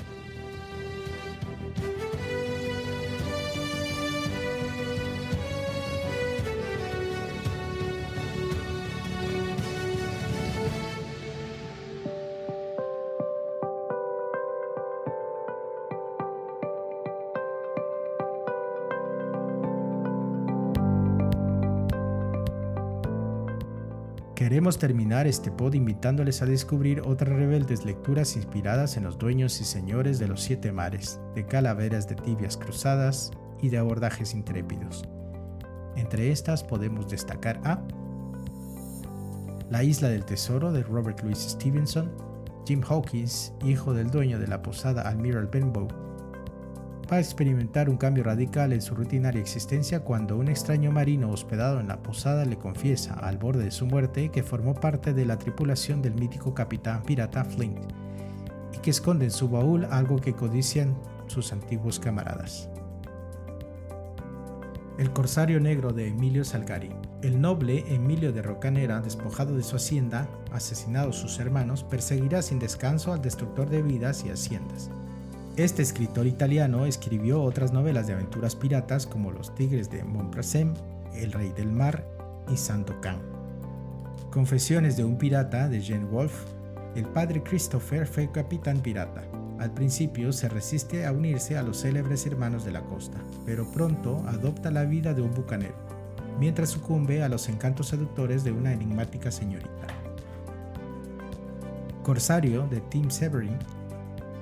Queremos 24.72 24.88
terminar 24.88 25.26
este 25.26 25.50
pod 25.50 25.74
invitándoles 25.74 26.40
a 26.40 26.46
descubrir 26.46 27.02
otras 27.02 27.36
rebeldes 27.36 27.84
lecturas 27.84 28.36
inspiradas 28.36 28.96
en 28.96 29.04
los 29.04 29.18
dueños 29.18 29.60
y 29.60 29.64
señores 29.64 30.18
de 30.18 30.26
los 30.28 30.40
siete 30.40 30.72
mares, 30.72 31.20
de 31.34 31.44
calaveras 31.44 32.08
de 32.08 32.14
tibias 32.14 32.56
cruzadas 32.56 33.32
y 33.60 33.68
de 33.68 33.76
abordajes 33.76 34.32
intrépidos. 34.32 35.04
Entre 35.94 36.32
estas 36.32 36.64
podemos 36.64 37.10
destacar 37.10 37.60
a 37.64 37.82
La 39.68 39.84
isla 39.84 40.08
del 40.08 40.24
tesoro 40.24 40.72
de 40.72 40.82
Robert 40.84 41.20
Louis 41.22 41.38
Stevenson, 41.38 42.10
Jim 42.66 42.80
Hawkins, 42.88 43.52
hijo 43.66 43.92
del 43.92 44.10
dueño 44.10 44.38
de 44.38 44.46
la 44.46 44.62
posada 44.62 45.06
Admiral 45.06 45.48
Benbow, 45.48 45.88
va 47.10 47.16
a 47.16 47.20
experimentar 47.20 47.88
un 47.88 47.96
cambio 47.96 48.24
radical 48.24 48.72
en 48.72 48.82
su 48.82 48.94
rutinaria 48.94 49.40
existencia 49.40 50.00
cuando 50.00 50.36
un 50.36 50.48
extraño 50.48 50.90
marino 50.92 51.30
hospedado 51.30 51.80
en 51.80 51.88
la 51.88 52.02
posada 52.02 52.44
le 52.44 52.58
confiesa, 52.58 53.14
al 53.14 53.38
borde 53.38 53.64
de 53.64 53.70
su 53.70 53.86
muerte, 53.86 54.30
que 54.30 54.42
formó 54.42 54.74
parte 54.74 55.12
de 55.12 55.24
la 55.24 55.38
tripulación 55.38 56.02
del 56.02 56.14
mítico 56.14 56.54
capitán 56.54 57.02
pirata 57.02 57.44
Flint 57.44 57.78
y 58.74 58.78
que 58.78 58.90
esconde 58.90 59.26
en 59.26 59.30
su 59.30 59.48
baúl 59.48 59.86
algo 59.90 60.16
que 60.16 60.34
codician 60.34 60.96
sus 61.26 61.52
antiguos 61.52 61.98
camaradas. 61.98 62.68
El 64.98 65.10
Corsario 65.12 65.58
Negro 65.58 65.92
de 65.92 66.08
Emilio 66.08 66.44
Salgari. 66.44 66.90
El 67.22 67.40
noble 67.40 67.84
Emilio 67.94 68.32
de 68.32 68.42
Rocanera, 68.42 69.00
despojado 69.00 69.56
de 69.56 69.62
su 69.62 69.76
hacienda, 69.76 70.28
asesinados 70.50 71.16
sus 71.16 71.38
hermanos, 71.38 71.82
perseguirá 71.82 72.42
sin 72.42 72.58
descanso 72.58 73.12
al 73.12 73.22
destructor 73.22 73.70
de 73.70 73.82
vidas 73.82 74.24
y 74.24 74.30
haciendas. 74.30 74.90
Este 75.58 75.82
escritor 75.82 76.26
italiano 76.26 76.86
escribió 76.86 77.42
otras 77.42 77.74
novelas 77.74 78.06
de 78.06 78.14
aventuras 78.14 78.56
piratas 78.56 79.06
como 79.06 79.32
Los 79.32 79.54
Tigres 79.54 79.90
de 79.90 80.02
Montprasem, 80.02 80.72
El 81.14 81.30
Rey 81.30 81.52
del 81.54 81.70
Mar 81.70 82.06
y 82.50 82.56
Santo 82.56 82.98
Can. 83.02 83.20
Confesiones 84.30 84.96
de 84.96 85.04
un 85.04 85.18
pirata 85.18 85.68
de 85.68 85.82
Jane 85.82 86.06
Wolfe. 86.06 86.46
El 86.94 87.04
padre 87.04 87.42
Christopher 87.42 88.06
fue 88.06 88.32
capitán 88.32 88.80
pirata. 88.80 89.24
Al 89.58 89.74
principio 89.74 90.32
se 90.32 90.48
resiste 90.48 91.04
a 91.04 91.12
unirse 91.12 91.58
a 91.58 91.62
los 91.62 91.82
célebres 91.82 92.24
hermanos 92.24 92.64
de 92.64 92.72
la 92.72 92.80
costa, 92.80 93.18
pero 93.44 93.70
pronto 93.70 94.24
adopta 94.28 94.70
la 94.70 94.84
vida 94.84 95.12
de 95.12 95.20
un 95.20 95.34
bucanero, 95.34 95.74
mientras 96.40 96.70
sucumbe 96.70 97.22
a 97.22 97.28
los 97.28 97.50
encantos 97.50 97.88
seductores 97.88 98.42
de 98.42 98.52
una 98.52 98.72
enigmática 98.72 99.30
señorita. 99.30 99.68
Corsario 102.02 102.66
de 102.68 102.80
Tim 102.80 103.10
Severin 103.10 103.58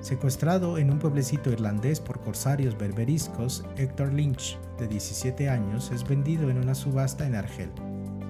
Secuestrado 0.01 0.79
en 0.79 0.89
un 0.89 0.97
pueblecito 0.97 1.51
irlandés 1.51 1.99
por 1.99 2.19
corsarios 2.21 2.75
berberiscos, 2.75 3.63
Héctor 3.77 4.11
Lynch, 4.11 4.57
de 4.79 4.87
17 4.87 5.47
años, 5.47 5.91
es 5.91 6.07
vendido 6.07 6.49
en 6.49 6.57
una 6.57 6.73
subasta 6.73 7.27
en 7.27 7.35
Argel. 7.35 7.69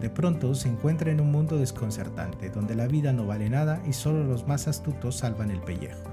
De 0.02 0.10
pronto 0.10 0.54
se 0.54 0.68
encuentra 0.68 1.12
en 1.12 1.22
un 1.22 1.32
mundo 1.32 1.58
desconcertante, 1.58 2.50
donde 2.50 2.76
la 2.76 2.88
vida 2.88 3.14
no 3.14 3.26
vale 3.26 3.50
nada 3.50 3.82
y 3.88 3.94
solo 3.94 4.26
los 4.26 4.46
más 4.48 4.68
astutos 4.68 5.16
salvan 5.16 5.50
el 5.50 5.62
pellejo. 5.62 6.10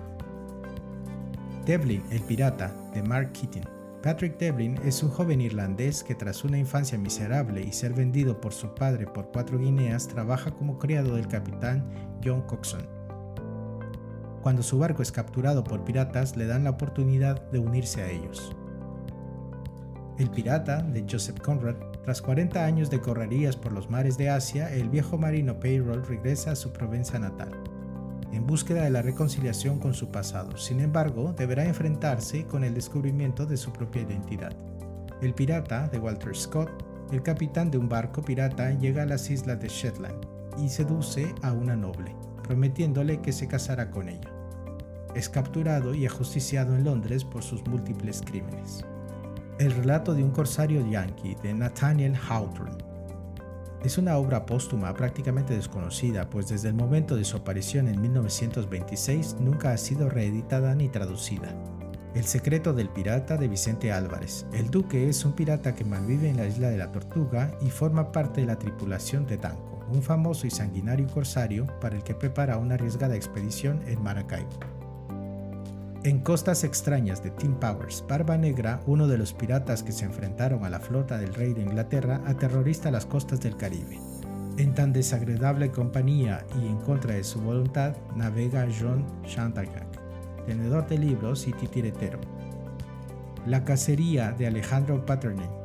Devlin, 1.67 2.05
el 2.11 2.21
pirata, 2.21 2.73
de 2.95 3.03
Mark 3.03 3.33
Keating. 3.33 3.65
Patrick 4.01 4.39
Devlin 4.39 4.79
es 4.85 5.03
un 5.03 5.11
joven 5.11 5.41
irlandés 5.41 6.05
que 6.05 6.15
tras 6.15 6.45
una 6.45 6.57
infancia 6.57 6.97
miserable 6.97 7.63
y 7.63 7.73
ser 7.73 7.95
vendido 7.95 8.41
por 8.41 8.53
su 8.53 8.75
padre 8.77 9.07
por 9.07 9.33
cuatro 9.33 9.59
guineas 9.59 10.07
trabaja 10.07 10.53
como 10.53 10.79
criado 10.79 11.17
del 11.17 11.27
capitán 11.27 11.85
John 12.25 12.43
Coxon. 12.43 12.98
Cuando 14.49 14.63
su 14.63 14.79
barco 14.79 15.03
es 15.03 15.13
capturado 15.13 15.63
por 15.63 15.85
piratas, 15.85 16.35
le 16.35 16.47
dan 16.47 16.65
la 16.65 16.71
oportunidad 16.71 17.51
de 17.51 17.59
unirse 17.59 18.01
a 18.01 18.09
ellos. 18.09 18.57
El 20.19 20.31
pirata, 20.31 20.81
de 20.81 21.05
Joseph 21.07 21.39
Conrad, 21.41 21.75
tras 22.03 22.23
40 22.23 22.65
años 22.65 22.89
de 22.89 22.99
correrías 22.99 23.57
por 23.57 23.73
los 23.73 23.91
mares 23.91 24.17
de 24.17 24.31
Asia, 24.31 24.73
el 24.73 24.89
viejo 24.89 25.19
marino 25.19 25.61
Payroll 25.61 26.03
regresa 26.03 26.53
a 26.53 26.57
su 26.57 26.73
provincia 26.73 27.19
natal, 27.19 27.51
en 28.33 28.47
búsqueda 28.47 28.85
de 28.85 28.89
la 28.89 29.03
reconciliación 29.03 29.79
con 29.79 29.93
su 29.93 30.11
pasado. 30.11 30.57
Sin 30.57 30.81
embargo, 30.81 31.35
deberá 31.37 31.67
enfrentarse 31.67 32.47
con 32.47 32.65
el 32.65 32.73
descubrimiento 32.73 33.45
de 33.45 33.59
su 33.59 33.71
propia 33.71 34.01
identidad. 34.01 34.57
El 35.21 35.35
pirata, 35.35 35.89
de 35.89 35.99
Walter 35.99 36.35
Scott, 36.35 36.71
el 37.13 37.23
capitán 37.23 37.71
de 37.71 37.77
un 37.77 37.91
barco 37.91 38.23
pirata, 38.23 38.71
llega 38.79 39.03
a 39.03 39.07
las 39.07 39.29
islas 39.29 39.61
de 39.61 39.69
Shetland 39.69 40.25
y 40.57 40.71
seduce 40.71 41.35
a 41.43 41.53
una 41.53 41.77
noble 41.77 42.17
prometiéndole 42.49 43.21
que 43.21 43.33
se 43.33 43.47
casará 43.47 43.91
con 43.91 44.09
ella. 44.09 44.38
Es 45.15 45.29
capturado 45.29 45.95
y 45.95 46.07
ajusticiado 46.07 46.75
en 46.75 46.85
Londres 46.85 47.25
por 47.25 47.43
sus 47.43 47.67
múltiples 47.67 48.23
crímenes. 48.23 48.85
El 49.59 49.73
relato 49.73 50.15
de 50.15 50.23
un 50.23 50.31
corsario 50.31 50.87
yankee 50.89 51.37
de 51.43 51.55
Nathaniel 51.55 52.15
Hawthorne 52.15 52.89
es 53.85 53.97
una 53.97 54.17
obra 54.17 54.45
póstuma 54.45 54.93
prácticamente 54.93 55.55
desconocida, 55.55 56.29
pues 56.29 56.49
desde 56.49 56.69
el 56.69 56.75
momento 56.75 57.15
de 57.15 57.25
su 57.25 57.37
aparición 57.37 57.87
en 57.87 58.01
1926 58.01 59.37
nunca 59.39 59.73
ha 59.73 59.77
sido 59.77 60.09
reeditada 60.09 60.75
ni 60.75 60.89
traducida. 60.89 61.55
El 62.15 62.25
secreto 62.25 62.73
del 62.73 62.89
pirata 62.89 63.37
de 63.37 63.47
Vicente 63.47 63.93
Álvarez. 63.93 64.47
El 64.53 64.71
duque 64.71 65.09
es 65.09 65.25
un 65.25 65.33
pirata 65.33 65.77
que 65.77 65.85
malvive 65.85 66.29
en 66.29 66.39
la 66.39 66.47
isla 66.47 66.71
de 66.71 66.79
la 66.79 66.91
Tortuga 66.91 67.57
y 67.61 67.71
forma 67.71 68.11
parte 68.11 68.41
de 68.41 68.49
la 68.49 68.59
tripulación 68.59 69.27
de 69.27 69.37
Danco, 69.37 69.87
un 69.93 70.03
famoso 70.03 70.49
y 70.49 70.51
sanguinario 70.51 71.07
corsario 71.07 71.69
para 71.81 71.95
el 71.95 72.03
que 72.03 72.15
prepara 72.15 72.59
una 72.59 72.75
arriesgada 72.75 73.15
expedición 73.15 73.81
en 73.87 74.03
Maracaibo. 74.03 74.78
En 76.09 76.21
Costas 76.21 76.65
Extrañas 76.65 77.23
de 77.23 77.31
Tim 77.31 77.57
Powers, 77.57 78.03
Barba 78.09 78.39
Negra, 78.39 78.81
uno 78.87 79.07
de 79.07 79.19
los 79.19 79.35
piratas 79.35 79.83
que 79.83 79.93
se 79.93 80.07
enfrentaron 80.07 80.65
a 80.65 80.71
la 80.71 80.81
flota 80.81 81.19
del 81.19 81.35
rey 81.35 81.53
de 81.53 81.61
Inglaterra, 81.61 82.23
aterroriza 82.25 82.91
las 82.91 83.05
costas 83.05 83.41
del 83.41 83.59
Caribe. 83.59 84.01
En 84.57 84.75
tan 84.75 84.95
desagradable 84.95 85.71
compañía 85.71 86.47
y 86.63 86.67
en 86.67 86.79
contra 86.79 87.13
de 87.13 87.25
su 87.25 87.43
voluntad, 87.43 87.95
navega 88.17 88.67
John 88.81 89.05
Chantacac, 89.27 90.01
tenedor 90.47 90.89
de 90.89 90.97
libros 90.97 91.47
y 91.47 91.53
titiretero. 91.53 92.21
La 93.45 93.67
cacería 93.67 94.33
de 94.33 94.47
Alejandro 94.47 95.05
Paternen. 95.05 95.58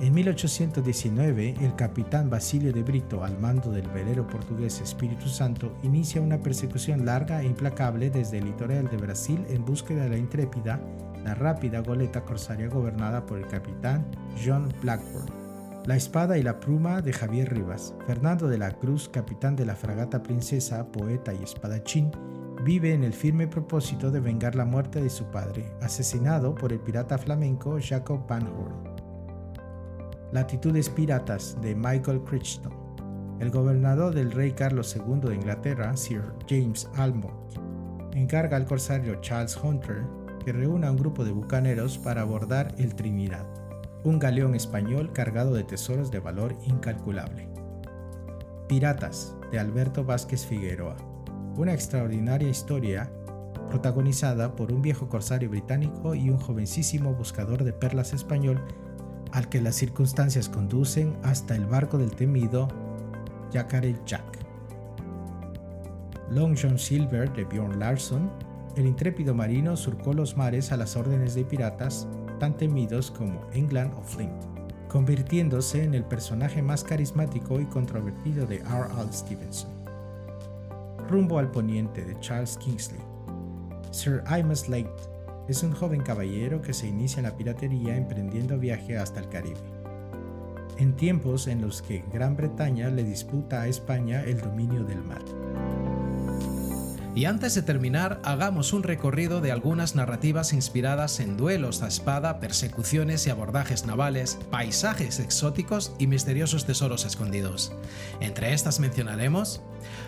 En 0.00 0.14
1819, 0.14 1.56
el 1.60 1.76
capitán 1.76 2.30
Basilio 2.30 2.72
de 2.72 2.82
Brito, 2.82 3.22
al 3.22 3.38
mando 3.38 3.70
del 3.70 3.86
velero 3.88 4.26
portugués 4.26 4.80
Espíritu 4.80 5.28
Santo, 5.28 5.76
inicia 5.82 6.22
una 6.22 6.38
persecución 6.38 7.04
larga 7.04 7.42
e 7.42 7.46
implacable 7.46 8.08
desde 8.08 8.38
el 8.38 8.46
litoral 8.46 8.88
de 8.88 8.96
Brasil 8.96 9.44
en 9.50 9.62
búsqueda 9.62 10.04
de 10.04 10.08
la 10.08 10.16
intrépida, 10.16 10.80
la 11.22 11.34
rápida 11.34 11.80
goleta 11.80 12.24
corsaria 12.24 12.68
gobernada 12.68 13.26
por 13.26 13.38
el 13.38 13.46
capitán 13.46 14.10
John 14.42 14.72
Blackburn. 14.80 15.30
La 15.84 15.96
espada 15.96 16.38
y 16.38 16.42
la 16.42 16.60
pluma 16.60 17.02
de 17.02 17.12
Javier 17.12 17.52
Rivas. 17.52 17.94
Fernando 18.06 18.48
de 18.48 18.56
la 18.56 18.70
Cruz, 18.70 19.06
capitán 19.10 19.54
de 19.54 19.66
la 19.66 19.76
fragata 19.76 20.22
Princesa, 20.22 20.90
poeta 20.90 21.34
y 21.34 21.42
espadachín, 21.42 22.10
vive 22.64 22.94
en 22.94 23.04
el 23.04 23.12
firme 23.12 23.48
propósito 23.48 24.10
de 24.10 24.20
vengar 24.20 24.54
la 24.54 24.64
muerte 24.64 25.02
de 25.02 25.10
su 25.10 25.24
padre, 25.24 25.74
asesinado 25.82 26.54
por 26.54 26.72
el 26.72 26.80
pirata 26.80 27.18
flamenco 27.18 27.78
Jacob 27.82 28.26
Van 28.26 28.46
Horn. 28.46 28.89
Latitudes 30.32 30.88
Piratas 30.88 31.56
de 31.60 31.74
Michael 31.74 32.22
Crichton. 32.22 32.72
El 33.40 33.50
gobernador 33.50 34.14
del 34.14 34.32
rey 34.32 34.52
Carlos 34.52 34.94
II 34.94 35.28
de 35.28 35.34
Inglaterra, 35.34 35.96
Sir 35.96 36.22
James 36.48 36.88
Almond, 36.96 38.14
encarga 38.14 38.56
al 38.56 38.66
corsario 38.66 39.20
Charles 39.20 39.56
Hunter 39.56 40.04
que 40.44 40.52
reúna 40.52 40.90
un 40.90 40.96
grupo 40.96 41.24
de 41.24 41.32
bucaneros 41.32 41.98
para 41.98 42.22
abordar 42.22 42.74
el 42.78 42.94
Trinidad 42.94 43.46
un 44.04 44.18
galeón 44.18 44.54
español 44.54 45.12
cargado 45.12 45.54
de 45.54 45.64
tesoros 45.64 46.10
de 46.10 46.20
valor 46.20 46.56
incalculable. 46.66 47.48
Piratas, 48.68 49.36
de 49.50 49.58
Alberto 49.58 50.04
Vázquez 50.04 50.46
Figueroa. 50.46 50.96
Una 51.56 51.74
extraordinaria 51.74 52.48
historia 52.48 53.12
protagonizada 53.68 54.56
por 54.56 54.72
un 54.72 54.80
viejo 54.80 55.08
corsario 55.08 55.50
británico 55.50 56.14
y 56.14 56.30
un 56.30 56.38
jovencísimo 56.38 57.12
buscador 57.14 57.64
de 57.64 57.72
perlas 57.72 58.12
español 58.12 58.64
al 59.32 59.48
que 59.48 59.60
las 59.60 59.76
circunstancias 59.76 60.48
conducen 60.48 61.16
hasta 61.22 61.54
el 61.54 61.66
barco 61.66 61.98
del 61.98 62.10
temido 62.10 62.68
Yacaré 63.52 63.96
Jack. 64.06 64.38
Long 66.30 66.56
John 66.60 66.78
Silver 66.78 67.32
de 67.32 67.44
Bjorn 67.44 67.78
Larson, 67.78 68.30
el 68.76 68.86
intrépido 68.86 69.34
marino 69.34 69.76
surcó 69.76 70.12
los 70.12 70.36
mares 70.36 70.70
a 70.70 70.76
las 70.76 70.96
órdenes 70.96 71.34
de 71.34 71.44
piratas 71.44 72.06
tan 72.38 72.56
temidos 72.56 73.10
como 73.10 73.40
England 73.52 73.92
o 73.98 74.02
Flint, 74.02 74.44
convirtiéndose 74.88 75.82
en 75.82 75.94
el 75.94 76.04
personaje 76.04 76.62
más 76.62 76.84
carismático 76.84 77.60
y 77.60 77.66
controvertido 77.66 78.46
de 78.46 78.56
R. 78.56 78.86
R. 78.98 79.12
Stevenson. 79.12 79.70
Rumbo 81.08 81.38
al 81.38 81.50
poniente 81.50 82.04
de 82.04 82.18
Charles 82.20 82.56
Kingsley. 82.58 83.00
Sir 83.90 84.22
Imus 84.38 84.68
Lake 84.68 84.90
es 85.50 85.64
un 85.64 85.72
joven 85.72 86.02
caballero 86.02 86.62
que 86.62 86.72
se 86.72 86.86
inicia 86.86 87.18
en 87.18 87.24
la 87.24 87.36
piratería 87.36 87.96
emprendiendo 87.96 88.56
viaje 88.56 88.96
hasta 88.96 89.18
el 89.18 89.28
Caribe. 89.28 89.58
En 90.78 90.94
tiempos 90.94 91.48
en 91.48 91.60
los 91.60 91.82
que 91.82 92.04
Gran 92.12 92.36
Bretaña 92.36 92.88
le 92.88 93.02
disputa 93.02 93.62
a 93.62 93.66
España 93.66 94.22
el 94.22 94.40
dominio 94.40 94.84
del 94.84 95.02
mar. 95.02 95.22
Y 97.16 97.24
antes 97.24 97.56
de 97.56 97.62
terminar, 97.62 98.20
hagamos 98.22 98.72
un 98.72 98.84
recorrido 98.84 99.40
de 99.40 99.50
algunas 99.50 99.96
narrativas 99.96 100.52
inspiradas 100.52 101.18
en 101.18 101.36
duelos 101.36 101.82
a 101.82 101.88
espada, 101.88 102.38
persecuciones 102.38 103.26
y 103.26 103.30
abordajes 103.30 103.84
navales, 103.84 104.38
paisajes 104.52 105.18
exóticos 105.18 105.92
y 105.98 106.06
misteriosos 106.06 106.64
tesoros 106.64 107.04
escondidos. 107.04 107.72
Entre 108.20 108.52
estas 108.52 108.78
mencionaremos 108.78 109.60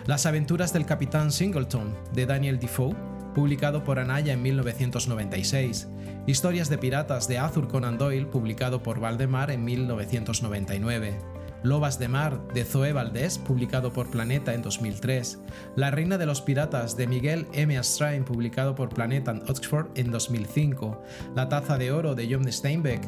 Las 0.05 0.25
aventuras 0.25 0.71
del 0.71 0.85
capitán 0.85 1.33
Singleton 1.33 1.93
de 2.13 2.25
Daniel 2.25 2.59
Defoe, 2.59 2.95
publicado 3.33 3.83
por 3.83 3.99
Anaya 3.99 4.33
en 4.33 4.41
1996, 4.41 5.89
Historias 6.25 6.69
de 6.69 6.77
piratas 6.77 7.27
de 7.27 7.37
Arthur 7.37 7.67
Conan 7.67 7.97
Doyle, 7.97 8.27
publicado 8.27 8.81
por 8.81 9.01
Valdemar 9.01 9.51
en 9.51 9.65
1999. 9.65 11.19
Lobas 11.63 11.99
de 11.99 12.07
Mar 12.07 12.39
de 12.53 12.63
Zoe 12.63 12.93
Valdés, 12.93 13.37
publicado 13.37 13.91
por 13.91 14.09
Planeta 14.09 14.53
en 14.53 14.61
2003, 14.61 15.39
La 15.75 15.91
Reina 15.91 16.17
de 16.17 16.25
los 16.25 16.41
Piratas 16.41 16.95
de 16.95 17.07
Miguel 17.07 17.47
M. 17.53 17.77
Astrain, 17.77 18.23
publicado 18.23 18.73
por 18.75 18.87
Planeta 18.87 19.31
en 19.31 19.43
Oxford 19.49 19.87
en 19.95 20.11
2005, 20.11 21.01
La 21.35 21.49
Taza 21.49 21.77
de 21.77 21.91
Oro 21.91 22.15
de 22.15 22.33
John 22.33 22.49
Steinbeck, 22.49 23.05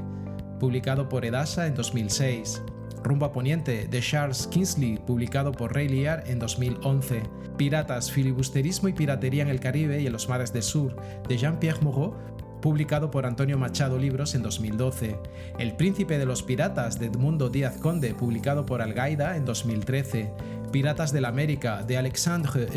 publicado 0.59 1.07
por 1.07 1.23
Edasa 1.23 1.67
en 1.67 1.75
2006, 1.75 2.61
Rumbo 3.05 3.27
a 3.27 3.31
Poniente 3.31 3.87
de 3.87 4.01
Charles 4.01 4.47
Kingsley, 4.47 4.97
publicado 4.97 5.51
por 5.51 5.75
Ray 5.75 5.87
Lear 5.87 6.23
en 6.25 6.39
2011, 6.39 7.21
Piratas, 7.55 8.11
Filibusterismo 8.11 8.87
y 8.87 8.93
Piratería 8.93 9.43
en 9.43 9.49
el 9.49 9.59
Caribe 9.59 10.01
y 10.01 10.07
en 10.07 10.11
los 10.11 10.27
Mares 10.27 10.51
del 10.51 10.63
Sur 10.63 10.95
de 11.27 11.37
Jean-Pierre 11.37 11.81
Moreau, 11.81 12.15
publicado 12.63 13.11
por 13.11 13.27
Antonio 13.27 13.59
Machado 13.59 13.99
Libros 13.99 14.33
en 14.33 14.41
2012, 14.41 15.19
El 15.59 15.75
Príncipe 15.75 16.17
de 16.17 16.25
los 16.25 16.41
Piratas 16.41 16.97
de 16.97 17.05
Edmundo 17.05 17.49
Díaz 17.49 17.77
Conde, 17.77 18.15
publicado 18.15 18.65
por 18.65 18.81
Algaida 18.81 19.37
en 19.37 19.45
2013, 19.45 20.33
Piratas 20.71 21.13
de 21.13 21.21
la 21.21 21.27
América 21.27 21.83
de 21.83 21.97
Alexandre 21.97 22.67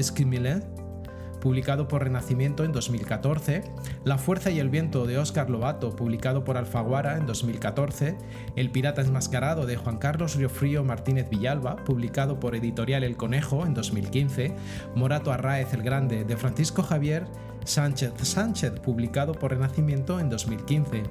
publicado 1.41 1.89
por 1.89 2.05
Renacimiento 2.05 2.65
en 2.65 2.73
2014, 2.73 3.65
La 4.05 4.19
Fuerza 4.19 4.51
y 4.51 4.59
el 4.59 4.71
Viento 4.71 5.07
de 5.07 5.19
Óscar 5.19 5.51
Lobato, 5.51 5.95
publicado 5.95 6.45
por 6.45 6.57
Alfaguara 6.57 7.17
en 7.17 7.27
2014, 7.27 8.17
El 8.57 8.71
Pirata 8.71 9.03
Enmascarado 9.03 9.67
de 9.67 9.77
Juan 9.77 9.99
Carlos 9.99 10.37
Riofrío 10.37 10.85
Martínez 10.85 11.29
Villalba, 11.31 11.77
publicado 11.85 12.41
por 12.41 12.55
Editorial 12.55 13.05
El 13.05 13.17
Conejo 13.17 13.65
en 13.67 13.75
2015, 13.75 14.55
Morato 14.95 15.33
Arraez 15.33 15.73
el 15.75 15.83
Grande 15.83 16.25
de 16.25 16.37
Francisco 16.37 16.83
Javier 16.83 17.27
Sánchez 17.69 18.13
Sánchez, 18.23 18.81
publicado 18.81 19.33
por 19.33 19.51
Renacimiento 19.51 20.21
en 20.21 20.31
2015. 20.31 21.03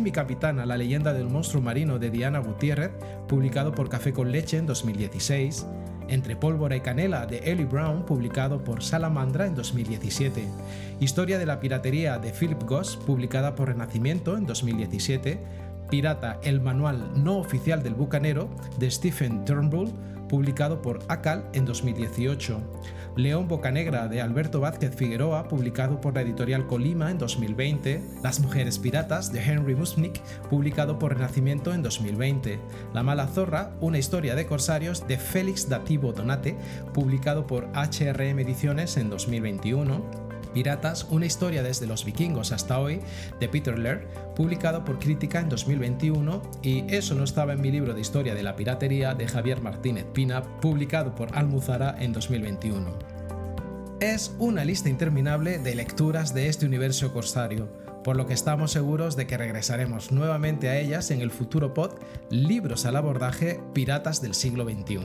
mi 0.00 0.10
Capitana, 0.10 0.64
la 0.64 0.78
leyenda 0.78 1.12
del 1.12 1.28
monstruo 1.28 1.62
marino 1.62 1.98
de 1.98 2.10
Diana 2.10 2.38
Gutiérrez, 2.38 2.92
publicado 3.28 3.72
por 3.72 3.90
Café 3.90 4.12
con 4.12 4.32
Leche 4.32 4.56
en 4.56 4.66
2016. 4.66 5.66
Entre 6.12 6.36
pólvora 6.36 6.76
y 6.76 6.82
canela 6.82 7.24
de 7.24 7.50
Ellie 7.50 7.64
Brown, 7.64 8.04
publicado 8.04 8.62
por 8.62 8.82
Salamandra 8.82 9.46
en 9.46 9.54
2017. 9.54 10.46
Historia 11.00 11.38
de 11.38 11.46
la 11.46 11.58
piratería 11.58 12.18
de 12.18 12.32
Philip 12.32 12.62
Goss, 12.64 12.98
publicada 12.98 13.54
por 13.54 13.68
Renacimiento 13.68 14.36
en 14.36 14.44
2017. 14.44 15.42
Pirata, 15.88 16.38
el 16.42 16.60
manual 16.60 17.12
no 17.16 17.38
oficial 17.38 17.82
del 17.82 17.94
bucanero 17.94 18.50
de 18.78 18.90
Stephen 18.90 19.46
Turnbull, 19.46 19.90
publicado 20.32 20.80
por 20.80 21.00
ACAL 21.08 21.44
en 21.52 21.66
2018. 21.66 22.58
León 23.16 23.48
Bocanegra 23.48 24.08
de 24.08 24.22
Alberto 24.22 24.60
Vázquez 24.60 24.96
Figueroa, 24.96 25.46
publicado 25.46 26.00
por 26.00 26.14
la 26.14 26.22
editorial 26.22 26.66
Colima 26.66 27.10
en 27.10 27.18
2020, 27.18 28.02
Las 28.22 28.40
Mujeres 28.40 28.78
Piratas 28.78 29.30
de 29.30 29.42
Henry 29.42 29.74
Musnick, 29.74 30.22
publicado 30.48 30.98
por 30.98 31.12
Renacimiento 31.12 31.74
en 31.74 31.82
2020, 31.82 32.58
La 32.94 33.02
Mala 33.02 33.26
Zorra, 33.26 33.72
una 33.82 33.98
historia 33.98 34.34
de 34.34 34.46
corsarios 34.46 35.06
de 35.06 35.18
Félix 35.18 35.68
Dativo 35.68 36.14
Donate, 36.14 36.56
publicado 36.94 37.46
por 37.46 37.68
HRM 37.74 38.38
Ediciones 38.38 38.96
en 38.96 39.10
2021, 39.10 40.31
Piratas, 40.52 41.06
una 41.10 41.26
historia 41.26 41.62
desde 41.62 41.86
los 41.86 42.04
vikingos 42.04 42.52
hasta 42.52 42.78
hoy, 42.78 43.00
de 43.40 43.48
Peter 43.48 43.78
Laird, 43.78 44.06
publicado 44.34 44.84
por 44.84 44.98
Crítica 44.98 45.40
en 45.40 45.48
2021, 45.48 46.42
y 46.62 46.84
Eso 46.92 47.14
no 47.14 47.24
estaba 47.24 47.52
en 47.52 47.60
mi 47.60 47.70
libro 47.70 47.94
de 47.94 48.00
historia 48.00 48.34
de 48.34 48.42
la 48.42 48.56
piratería 48.56 49.14
de 49.14 49.28
Javier 49.28 49.60
Martínez 49.60 50.06
Pina, 50.12 50.42
publicado 50.60 51.14
por 51.14 51.36
Almuzara 51.36 51.96
en 51.98 52.12
2021. 52.12 52.98
Es 54.00 54.34
una 54.38 54.64
lista 54.64 54.88
interminable 54.88 55.58
de 55.58 55.76
lecturas 55.76 56.34
de 56.34 56.48
este 56.48 56.66
universo 56.66 57.12
corsario, 57.12 57.68
por 58.02 58.16
lo 58.16 58.26
que 58.26 58.34
estamos 58.34 58.72
seguros 58.72 59.16
de 59.16 59.26
que 59.26 59.38
regresaremos 59.38 60.10
nuevamente 60.10 60.68
a 60.68 60.78
ellas 60.78 61.10
en 61.12 61.20
el 61.20 61.30
futuro 61.30 61.72
pod 61.72 61.92
Libros 62.28 62.84
al 62.84 62.96
abordaje 62.96 63.60
Piratas 63.72 64.20
del 64.20 64.34
siglo 64.34 64.64
XXI. 64.64 64.98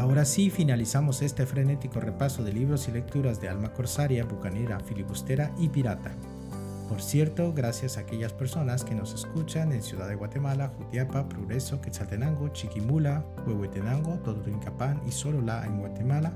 Ahora 0.00 0.24
sí 0.24 0.48
finalizamos 0.48 1.20
este 1.20 1.44
frenético 1.44 2.00
repaso 2.00 2.42
de 2.42 2.54
libros 2.54 2.88
y 2.88 2.90
lecturas 2.90 3.38
de 3.38 3.50
alma 3.50 3.74
corsaria, 3.74 4.24
bucanera, 4.24 4.80
filibustera 4.80 5.52
y 5.58 5.68
pirata. 5.68 6.12
Por 6.88 7.02
cierto, 7.02 7.52
gracias 7.52 7.98
a 7.98 8.00
aquellas 8.00 8.32
personas 8.32 8.82
que 8.82 8.94
nos 8.94 9.12
escuchan 9.12 9.72
en 9.72 9.82
Ciudad 9.82 10.08
de 10.08 10.14
Guatemala, 10.14 10.68
Jutiapa, 10.68 11.28
Progreso, 11.28 11.82
Quetzaltenango, 11.82 12.48
Chiquimula, 12.48 13.26
Huehuetenango, 13.46 14.14
Totonicapán 14.20 15.02
y 15.06 15.12
Solola 15.12 15.66
en 15.66 15.80
Guatemala, 15.80 16.32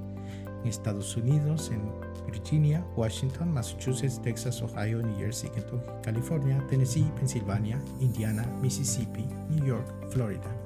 en 0.61 0.69
Estados 0.69 1.17
Unidos, 1.17 1.71
en 1.73 1.91
Virginia, 2.27 2.85
Washington, 2.97 3.51
Massachusetts, 3.51 4.21
Texas, 4.21 4.61
Ohio, 4.61 5.01
New 5.01 5.17
Jersey, 5.17 5.49
Kentucky, 5.49 5.89
California, 6.03 6.63
Tennessee, 6.69 7.11
Pensilvania, 7.17 7.81
Indiana, 7.99 8.47
Mississippi, 8.61 9.25
New 9.49 9.65
York, 9.65 10.11
Florida. 10.11 10.64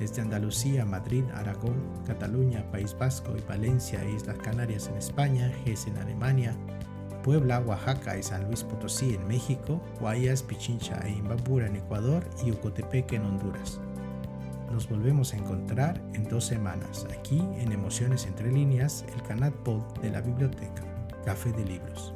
Desde 0.00 0.22
Andalucía, 0.22 0.86
Madrid, 0.86 1.24
Aragón, 1.34 1.76
Cataluña, 2.06 2.64
País 2.72 2.96
Vasco 2.98 3.36
y 3.36 3.42
Valencia 3.46 4.02
Islas 4.08 4.38
Canarias 4.38 4.88
en 4.88 4.96
España, 4.96 5.52
Hesse 5.66 5.88
en 5.88 5.98
Alemania, 5.98 6.56
Puebla, 7.22 7.60
Oaxaca 7.60 8.16
y 8.16 8.22
San 8.22 8.46
Luis 8.46 8.64
Potosí 8.64 9.14
en 9.14 9.28
México, 9.28 9.82
Guayas, 10.00 10.42
Pichincha 10.42 10.98
e 11.04 11.10
Imbabura 11.10 11.66
en 11.66 11.76
Ecuador 11.76 12.24
y 12.42 12.50
Ocotepeque 12.50 13.16
en 13.16 13.26
Honduras. 13.26 13.78
Nos 14.72 14.88
volvemos 14.88 15.34
a 15.34 15.36
encontrar 15.36 16.00
en 16.14 16.24
dos 16.24 16.46
semanas, 16.46 17.06
aquí 17.18 17.40
en 17.58 17.70
Emociones 17.70 18.24
Entre 18.24 18.50
Líneas, 18.50 19.04
el 19.14 19.22
canal 19.24 19.52
pod 19.52 19.82
de 20.00 20.10
la 20.10 20.22
biblioteca, 20.22 20.82
Café 21.26 21.52
de 21.52 21.64
Libros. 21.66 22.14